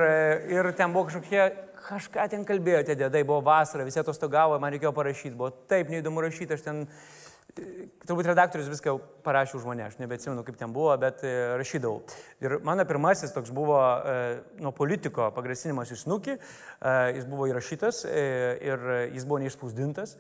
[0.53, 1.45] ir ten buvo kažkokie,
[1.87, 6.25] kažką ten kalbėjo, tie dėdai buvo vasara, visi atostogavo, man reikėjo parašyti, buvo taip neįdomu
[6.25, 7.26] rašyti, aš ten, e,
[7.57, 12.03] turbūt redaktorius viską jau parašė už mane, aš nebeatsimenu, kaip ten buvo, bet e, rašydavau.
[12.45, 14.17] Ir mano pirmasis toks buvo e,
[14.63, 20.17] nuo politiko pagrasinimas į snukį, e, jis buvo įrašytas ir jis buvo neišspausdintas,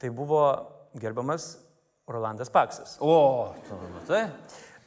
[0.00, 0.42] tai buvo
[0.98, 1.56] gerbiamas
[2.08, 2.96] Rolandas Paksas.
[3.04, 4.24] O, tu matai?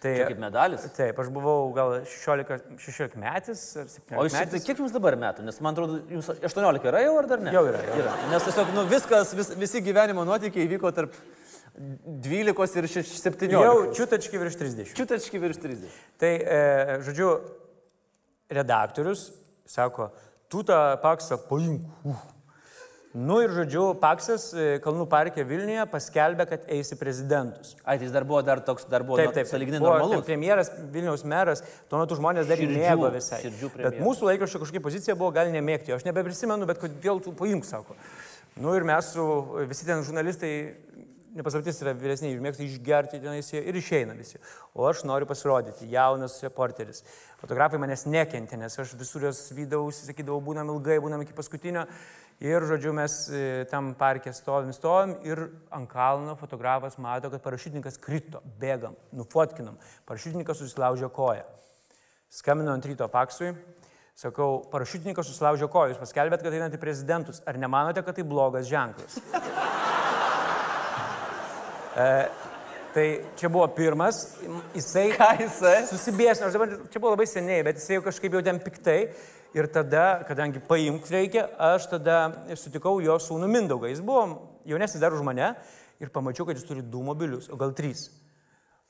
[0.01, 0.85] Tai, Čia kaip medalis.
[0.97, 4.49] Taip, aš buvau gal 16, 16 metais ar 17 O iš metais.
[4.55, 5.45] tai kiek jums dabar metų?
[5.45, 7.53] Nes man atrodo, jums 18 yra jau ar dar ne?
[7.53, 8.15] Jau yra, jau yra.
[8.31, 11.13] Nes tiesiog nu, viskas, vis, visi gyvenimo nuotykiai vyko tarp
[11.75, 13.47] 12 ir 17.
[13.55, 14.95] Jau čiutački virš 30.
[14.97, 16.01] Čiutački virš 30.
[16.19, 17.31] Tai, e, žodžiu,
[18.51, 19.29] redaktorius
[19.65, 20.11] sako,
[20.51, 21.87] tu tą paksą paimk.
[22.03, 22.27] Uh.
[23.11, 27.73] Nu ir, žodžiu, Paksas e, Kalnų parke Vilniuje paskelbė, kad eisi prezidentus.
[27.83, 30.23] Ai, tai jis dar buvo dar toks, dar buvo Taip, taip, saliginai normalus.
[30.27, 31.59] Premjeras, Vilniaus meras,
[31.91, 33.41] tuo metu žmonės dar Širdžių, mėgo visai.
[33.75, 37.99] Bet mūsų laikraščio kažkokia pozicija buvo gal nemėgti, aš nebeprisimenu, bet kodėl tu paimk, sako.
[38.63, 39.25] Nu ir mes su
[39.67, 40.53] visi ten žurnalistai,
[41.35, 44.39] nepaslaptis yra vyresniai, mėgsta išgerti tenais ir išeina visi.
[44.75, 47.03] O aš noriu pasirodyti, jaunas reporteris.
[47.41, 51.87] Fotografai manęs nekentė, nes aš visur juos vydavausi, sakydavau, būnam ilgai, būnam iki paskutinio.
[52.41, 57.99] Ir, žodžiu, mes e, tam parke stovim, stovim ir ant kalno fotografas mato, kad parašytininkas
[58.01, 59.77] krito, bėgam, nufotkinam.
[60.09, 61.45] Parašytininkas susilaužė koją.
[62.33, 63.51] Skambinu ant ryto paksui,
[64.17, 67.43] sakau, parašytininkas susilaužė koją, jūs paskelbėt, kad einate prezidentus.
[67.45, 69.21] Ar nemanote, kad tai blogas ženklas?
[71.97, 72.07] E,
[72.93, 73.05] tai
[73.39, 74.23] čia buvo pirmas,
[74.75, 75.09] jisai...
[75.15, 75.75] Ką jisai?
[75.89, 78.99] Susibėsino, aš dabar, čia buvo labai seniai, bet jisai jau kažkaip jau ten piktai.
[79.51, 82.21] Ir tada, kadangi paimk reikia, aš tada
[82.55, 83.89] sutikau jo sūnų Mindaugą.
[83.91, 84.23] Jis buvo
[84.63, 85.49] jaunesnis dar už mane
[85.99, 88.07] ir pamačiau, kad jis turi du mobilius, o gal trys.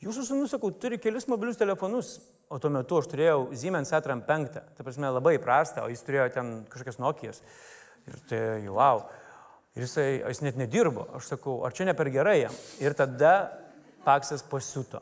[0.01, 2.15] Jūsų sūnus, sakau, turi kelis mobilius telefonus,
[2.49, 6.29] o tuo metu aš turėjau Siemens Atram 5, ta prasme labai prastą, o jis turėjo
[6.33, 7.41] ten kažkokias Nokijas.
[8.09, 9.03] Ir tai, wow.
[9.75, 11.05] Ir jisai, jis net nedirbo.
[11.15, 12.55] Aš sakau, ar čia ne per gerai jam?
[12.83, 13.33] Ir tada
[14.03, 14.99] Paksas pasiuto.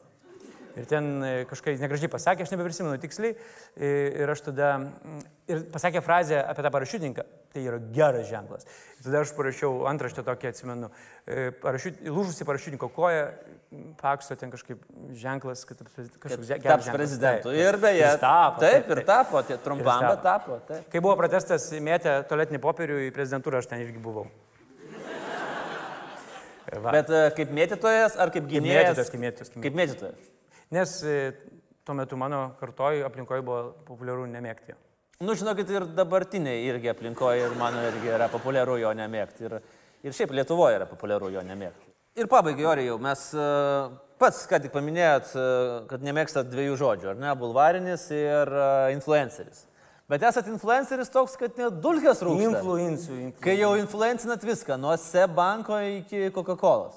[0.77, 3.34] Ir ten e, kažkaip negražiai pasakė, aš nebeprisimenu tiksliai.
[3.75, 3.88] e,
[4.21, 8.67] Ir aš tada, mm, ir pasakė frazę apie tą parašiutininką, tai yra geras ženklas.
[8.99, 10.91] Ir tada aš parašiau antraštę tokią, atsimenu,
[11.25, 13.25] e, parašiut, lūžusi parašiutininko koja,
[13.99, 14.84] pakso ten kažkaip
[15.17, 17.49] ženklas, kad kažkoks ge- geras Taps prezidentu.
[17.49, 17.58] Taip.
[17.65, 20.60] Ir beje, tapo, taip, ir tapo, tie trumpam, bet tapo.
[20.69, 20.86] Taip.
[20.93, 24.27] Kai buvo protestas, mėtė tualetinį popierių į prezidentūrą, aš ten irgi buvau.
[26.78, 26.91] Va.
[26.93, 28.91] Bet e, kaip mėtytojas ar kaip gynėjas?
[28.91, 30.30] mėtytojas, kaip mėtytojas, kaip Kaip mėtytojas.
[30.76, 31.15] Nes e,
[31.88, 34.76] tuo metu mano kartoj aplinkoje buvo populiaru nemėgti.
[35.26, 39.47] Nu, žinokit, ir dabartiniai irgi aplinkoje ir mano irgi yra populiaru jo nemėgti.
[39.49, 39.57] Ir,
[40.07, 41.89] ir šiaip Lietuvoje yra populiaru jo nemėgti.
[42.20, 43.47] Ir pabaigai, Orijau, mes e,
[44.22, 45.34] pats, ką tik paminėjot,
[45.89, 47.34] kad nemėgstat dviejų žodžių, ar ne?
[47.39, 48.53] Bulvarinis ir
[48.95, 49.65] influenceris.
[50.10, 52.49] Bet esat influenceris toks, kad net dulkės rūksta.
[52.49, 53.32] Influencijų.
[53.43, 56.89] Kai jau influencinat viską, nuo SE banko iki Coca-Cola.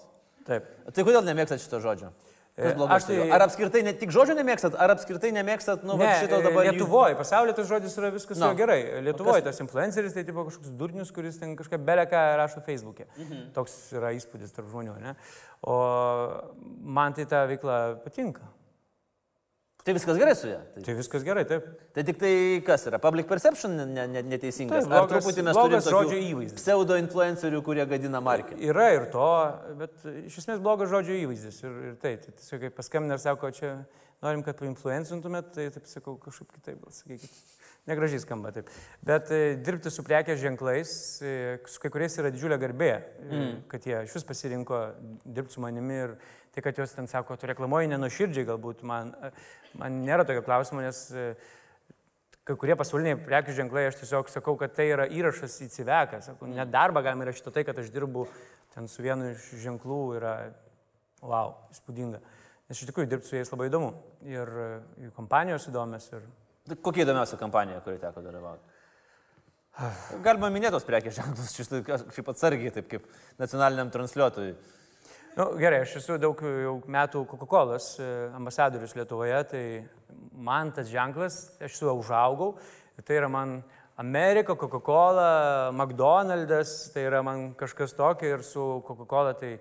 [0.49, 0.65] Taip.
[0.91, 2.09] Tai kodėl nemėgstat šito žodžio?
[2.53, 3.15] Blogai Aš tai...
[3.33, 6.67] Ar apskritai ne tik žodžio nemėgstat, ar apskritai nemėgstat, nu, Ne, va, šito dabar...
[6.67, 8.51] jų- Lietuvoje, pasaulyje tas žodis yra viskas no.
[8.59, 8.77] gerai.
[9.07, 13.07] Lietuvoje kas- tas influenceris tai tipo kažkoks durnius, kuris ten kažką beleką rašo Facebook'e.
[13.17, 13.39] Mhm.
[13.57, 15.15] Toks yra įspūdis tarp žmonių, ne?
[15.65, 15.79] O
[16.99, 18.45] man tai ta veikla patinka.
[19.83, 20.61] Tai viskas gerai su ja.
[20.75, 21.65] Tai, Tai viskas gerai, taip.
[21.95, 22.35] tai tik tai
[22.67, 23.01] kas yra?
[23.03, 24.85] Public perception ne, ne, neteisingas.
[24.85, 26.59] Taip, ar blogas- truputį mes turime žodžio įvaizdis.
[26.61, 28.55] pseudo influencerių, kurie gadina markę?
[28.63, 29.27] Yra ir to,
[29.81, 31.59] bet iš esmės blogas žodžio įvaizdis.
[31.67, 33.73] Ir, ir tai, tai tiesiog kaip paskambina ir sako, čia
[34.23, 37.43] norim, kad painfluencintumėt, tai taip sakau kažkaip kitaip, gal sakykit.
[37.91, 38.69] Negražiai skamba taip.
[39.03, 40.93] Bet e, dirbti su prekės ženklais,
[41.27, 41.33] e,
[41.67, 42.93] su kai kuriais yra didžiulė garbė,
[43.27, 43.49] mm.
[43.73, 44.79] kad jie iš vis pasirinko
[45.27, 46.15] dirbti su manimi ir
[46.53, 49.15] tai, kad jos ten sako, tu reklamuoji nenuširdžiai, galbūt man,
[49.81, 51.31] man nėra tokio klausimo, nes e,
[52.49, 56.21] kai kurie pasauliniai prekių ženklai, aš tiesiog sakau, kad tai yra įrašas į civeką.
[56.27, 58.27] Sakau, net darbą galima įrašyti tai, kad aš dirbu
[58.75, 60.35] ten su vienu iš ženklų, yra,
[61.25, 62.21] wow, įspūdinga.
[62.69, 63.95] Nes iš tikrųjų dirbti su jais labai įdomu.
[64.29, 64.69] Ir e,
[65.07, 66.11] jų kompanijos įdomios.
[66.13, 66.29] Ir...
[66.69, 68.79] Tai Kokia įdomiausia kampanija, kuri teko dalyvauti?
[70.27, 71.57] Galima minėtos prekės ženklus,
[71.89, 73.09] kažkaip atsargiai, taip kaip
[73.41, 74.55] nacionaliniam transliuotojui.
[75.33, 76.37] Nu, gerai, aš esu daug
[76.93, 77.79] metų Coca-Cola
[78.37, 79.63] ambasadorius Lietuvoje, tai
[80.37, 82.51] man tas ženklas, aš su juo užaugau,
[83.01, 83.55] tai yra man
[83.97, 89.55] Amerika, Coca-Cola, McDonald's, tai yra man kažkas tokio ir su Coca-Cola tai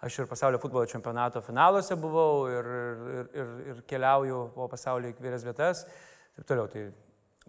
[0.00, 2.72] aš ir pasaulio futbolo čempionato finaluose buvau ir,
[3.18, 5.84] ir, ir, ir keliauju po pasaulio įkvėrės vietas.
[6.32, 6.88] Taip toliau, tai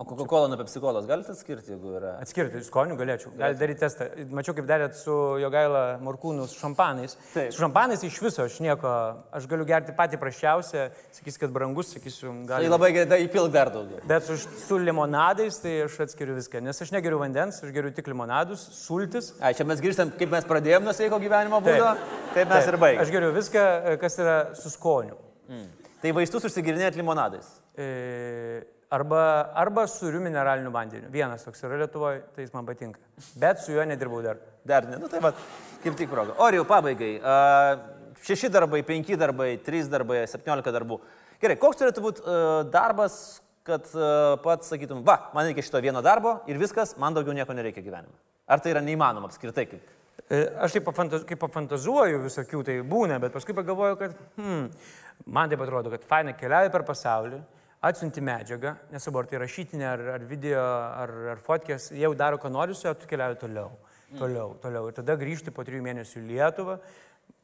[0.01, 2.15] O Coca-Cola nuo Pepsi-Colos galite atskirti, jeigu yra?
[2.23, 3.35] Atskirti skonių galėčiau.
[3.37, 4.07] Gali daryti testą.
[4.33, 7.13] Mačiau, kaip darėt su Jogaila Morkūnu, su šampanais.
[7.35, 7.51] Taip.
[7.53, 8.89] Su šampanais iš viso aš nieko,
[9.37, 10.87] aš galiu gerti patį prašiausią,
[11.19, 12.71] sakys, kad brangus, sakysiu, Tai gali.
[12.73, 14.01] labai gerai, tai įpilk dar daugiau.
[14.09, 18.09] Bet su, su limonadais tai aš atskiriu viską, nes aš negeriu vandens, aš geriu tik
[18.09, 19.35] limonadus, sultis.
[19.37, 21.93] Ai, čia mes grįžtam, kaip mes pradėjome nuo sveiko gyvenimo būdo,
[22.33, 23.05] taip mes Taip, ir baigėme.
[23.05, 23.69] Aš geriu viską,
[24.01, 25.21] kas yra su skoniu.
[26.01, 27.45] Tai vaistus užsigirinėt limonadais.
[27.77, 31.07] E, Arba, arba suriu mineraliniu vandeniu.
[31.13, 32.99] Vienas toks yra Lietuvoje, tai jis man patinka.
[33.39, 34.41] Bet su juo nedirbau dar.
[34.67, 35.31] Dar ne, nu tai va,
[35.79, 36.35] kaip tik proga.
[36.35, 37.13] O jau pabaigai.
[37.23, 37.35] A,
[38.27, 40.99] šeši darbai, penki darbai, trys darbai, septyniolika darbų.
[41.41, 43.15] Gerai, koks turėtų būti uh, darbas,
[43.65, 47.55] kad uh, pats sakytum, va, man reikia šito vieno darbo ir viskas, man daugiau nieko
[47.55, 48.13] nereikia gyvenime.
[48.51, 49.65] Ar tai yra neįmanoma apskritai?
[49.71, 49.87] Kaip?
[50.27, 54.67] E, Aš taip pafantaz, kaip pafantazuoju visokių, tai būna, bet paskui pagalvoju, kad hmm,
[55.31, 57.41] man taip atrodo, kad fainai keliauji per pasaulį,
[57.81, 62.51] atsiunti medžiagą, nesvarbu, ar tai rašytinė, ar, ar video, ar, ar fotkės, jau daro, ką
[62.53, 63.71] nori su juo, tu keliauji toliau,
[64.19, 64.89] toliau, toliau.
[64.89, 66.77] Ir tada grįžti po trijų mėnesių į Lietuvą,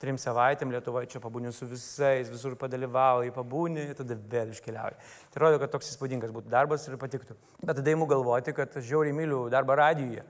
[0.01, 4.99] trim savaitėm Lietuvoje čia pabūni su visais, visur padalyvauji, pabūni, tada vėl iškeliauji.
[5.33, 7.37] Tai rodo, kad toks įspūdingas būtų darbas ir patiktų.
[7.63, 10.25] Bet tada įmu galvoti, kad žiauriai myliu darbą radijoje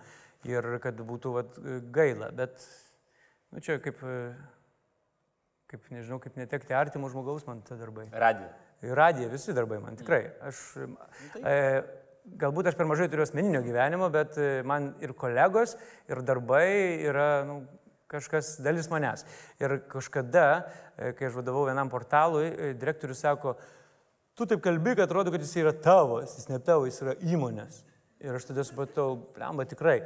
[0.47, 1.59] ir kad būtų vat,
[1.91, 2.31] gaila.
[2.37, 2.55] Bet
[3.51, 3.99] nu, čia kaip,
[5.73, 8.07] kaip, nežinau, kaip netekti artimo žmogaus man tie darbai.
[8.15, 8.47] Radio.
[8.81, 10.21] Radija visi darbai man tikrai.
[10.45, 10.59] Aš,
[11.41, 11.55] e,
[12.37, 15.75] galbūt aš per mažai turiu asmeninio gyvenimo, bet e, man ir kolegos,
[16.09, 16.67] ir darbai
[17.07, 17.61] yra nu,
[18.11, 19.25] kažkas dalis manęs.
[19.61, 20.47] Ir kažkada,
[20.95, 23.57] e, kai aš vadovau vienam portalui, e, direktorius sako,
[24.37, 27.83] tu taip kalbi, kad atrodo, kad jis yra tavo, jis ne tavo, jis yra įmonės.
[28.23, 29.99] Ir aš tada supratau, blemba tikrai.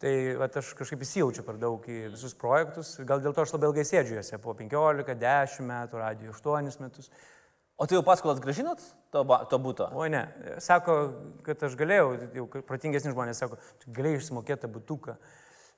[0.00, 3.68] Tai vat, aš kažkaip įsijaučiu per daug į visus projektus, gal dėl to aš labai
[3.68, 7.10] ilgai sėdžiu juose, po 15, 10 metų, radio 8 metus.
[7.80, 9.86] O tai jau paskolas gražinot to, to būto?
[9.96, 10.26] O ne,
[10.60, 10.96] sako,
[11.46, 13.56] kad aš galėjau, jau protingesni žmonės sako,
[13.88, 15.14] galėjai išsimokėti būtuką,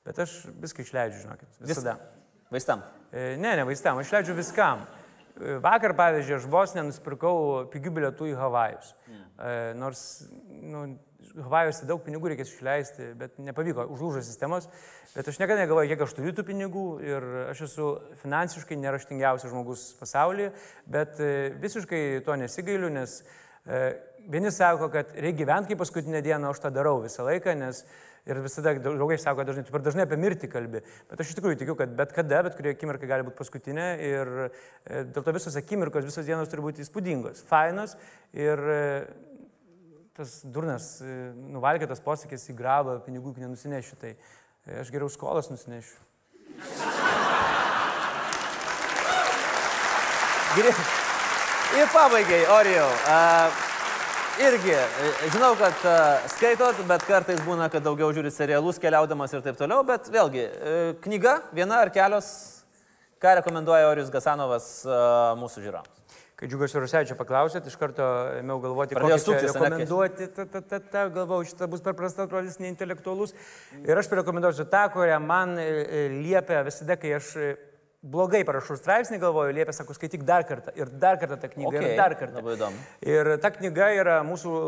[0.09, 0.35] bet aš
[0.65, 1.95] viską išleidžiu, žinokit, visada.
[2.51, 2.83] Vaistam.
[3.13, 4.83] E, Ne, ne vaistam, aš leidžiu viskam.
[5.39, 7.37] E, Vakar, pavyzdžiui, aš vos nenusipirkau
[7.73, 8.91] pigių bilietų į Havajus.
[9.07, 10.03] E, Nors,
[10.51, 10.83] nu,
[11.37, 14.69] Havajuose daug pinigų reikės išleisti, bet nepavyko, užlūžo sistemos.
[15.15, 17.89] Bet aš niekada negalvoju, kiek aš turiu tų pinigų ir aš esu
[18.23, 20.53] finansiškai neraštingiausias žmogus pasaulyje,
[20.91, 23.19] bet e, visiškai to nesigailiu, nes
[23.67, 23.83] e,
[24.33, 27.85] vieni sako, kad reikia gyventi kaip paskutinę dieną, aš tą darau visą laiką, nes
[28.23, 30.81] Ir visada draugai sako, kad dažnai, tu per dažnai apie mirtį kalbi.
[31.11, 33.87] Bet aš iš tikrųjų tikiu, kad bet kada, bet kurie akimirka gali būti paskutinė.
[34.07, 37.97] Ir e, dėl to visos akimirkos, visos dienos turi būti įspūdingos, fainos.
[38.39, 38.63] Ir
[40.17, 43.97] tas durnas, e, nuvalkėtas posakis į grabą, pinigų nenusinešiu.
[44.01, 45.97] Tai e, aš geriau skolas nusinešiu.
[51.73, 52.89] Ir pabaigai, Orijau.
[53.09, 53.61] Uh,
[54.45, 59.41] irgi, e, žinau, kad uh, skaitot, bet kartais būna, kad daugiau žiūri serialus keliaudamas ir
[59.47, 62.29] taip toliau, bet vėlgi, uh, knyga, viena ar kelios,
[63.25, 66.21] ką rekomenduoja Orijus Gasanovas uh, mūsų žiūrovams.
[66.43, 68.03] Kai Džiugas Rusaičio paklausėt, iš karto
[68.41, 69.03] ėmiau galvoti, kai-
[69.63, 73.31] rekomenduoti, ta, ta, ta, ta, galvojau, šitą bus per prasta, atrodys neintelektualus.
[73.87, 77.53] Ir aš rekomenduosiu tą, kurią man e, e, liepia visada, kai aš e,
[78.03, 81.93] blogai parašau straipsnį, galvoju, liepia, sako, skaityk dar kartą ir dar kartą tą knygą Okay,
[81.93, 82.41] ir dar kartą.
[82.43, 82.83] labai įdomu.
[83.07, 84.59] Ir ta knyga yra mūsų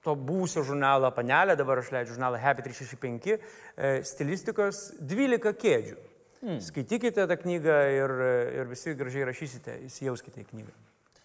[0.00, 3.34] to buvusio žurnalo panelė, dabar aš leidžiu žurnalą Happy 365,
[3.76, 5.98] e, stilistikos 12 kėdžių.
[6.40, 6.56] Hmm.
[6.64, 8.20] Skaitykite tą knygą ir,
[8.62, 10.72] ir visi gražiai rašysite, įsijauskite į knygą.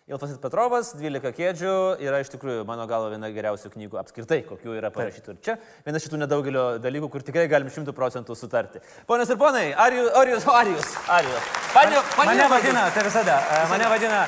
[0.06, 1.70] Ilfasit Petrovas, 12 kėdžių,
[2.06, 5.34] yra iš tikrųjų, mano galva, viena geriausių knygų apskritai, kokių yra parašytų.
[5.34, 8.84] Ir čia vienas šitų nedaugelio dalykų, kur tikrai galim šimtų procentų sutarti.
[9.10, 11.48] Ponios ir ponai, ar jūs, ar jūs, ar jūs, ar jūs.
[11.74, 13.40] Pane, pane, Mane vadina, tai visada,
[13.74, 14.22] mane vadina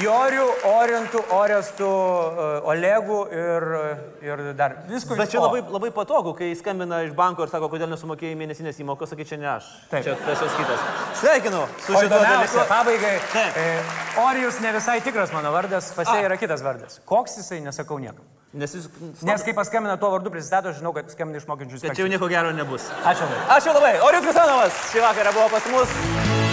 [0.00, 3.66] Joriu, Orientu, Orestu, e, Olegu ir,
[4.24, 5.16] ir dar visko.
[5.18, 9.12] Bet čia labai, labai patogu, kai skambina iš banko ir sako, kodėl nesumokėjai mėnesinės įmokos,
[9.12, 9.68] sakai, čia ne aš.
[9.90, 10.06] Taip.
[10.06, 10.86] Čia kažkas kitas.
[11.20, 12.64] Sveikinu su šituo dalyku.
[12.70, 13.18] pabaigai.
[13.34, 13.58] Taip.
[13.60, 13.66] E,
[14.24, 17.02] Orijus ne visai tikras mano vardas, pas jie yra kitas vardas.
[17.04, 18.24] Koks jisai, nesakau niekam.
[18.54, 18.88] Nes jūs...
[19.26, 22.30] Nes kai paskambina tuo vardu pristato, aš žinau, kad skambina iš mokinčių Čia jau nieko
[22.30, 22.86] gero nebus.
[23.02, 23.44] Ačiū labai.
[23.58, 23.94] Ačiū labai.
[24.08, 26.43] Orijus Kasanovas šį vakarą buvo pas mus.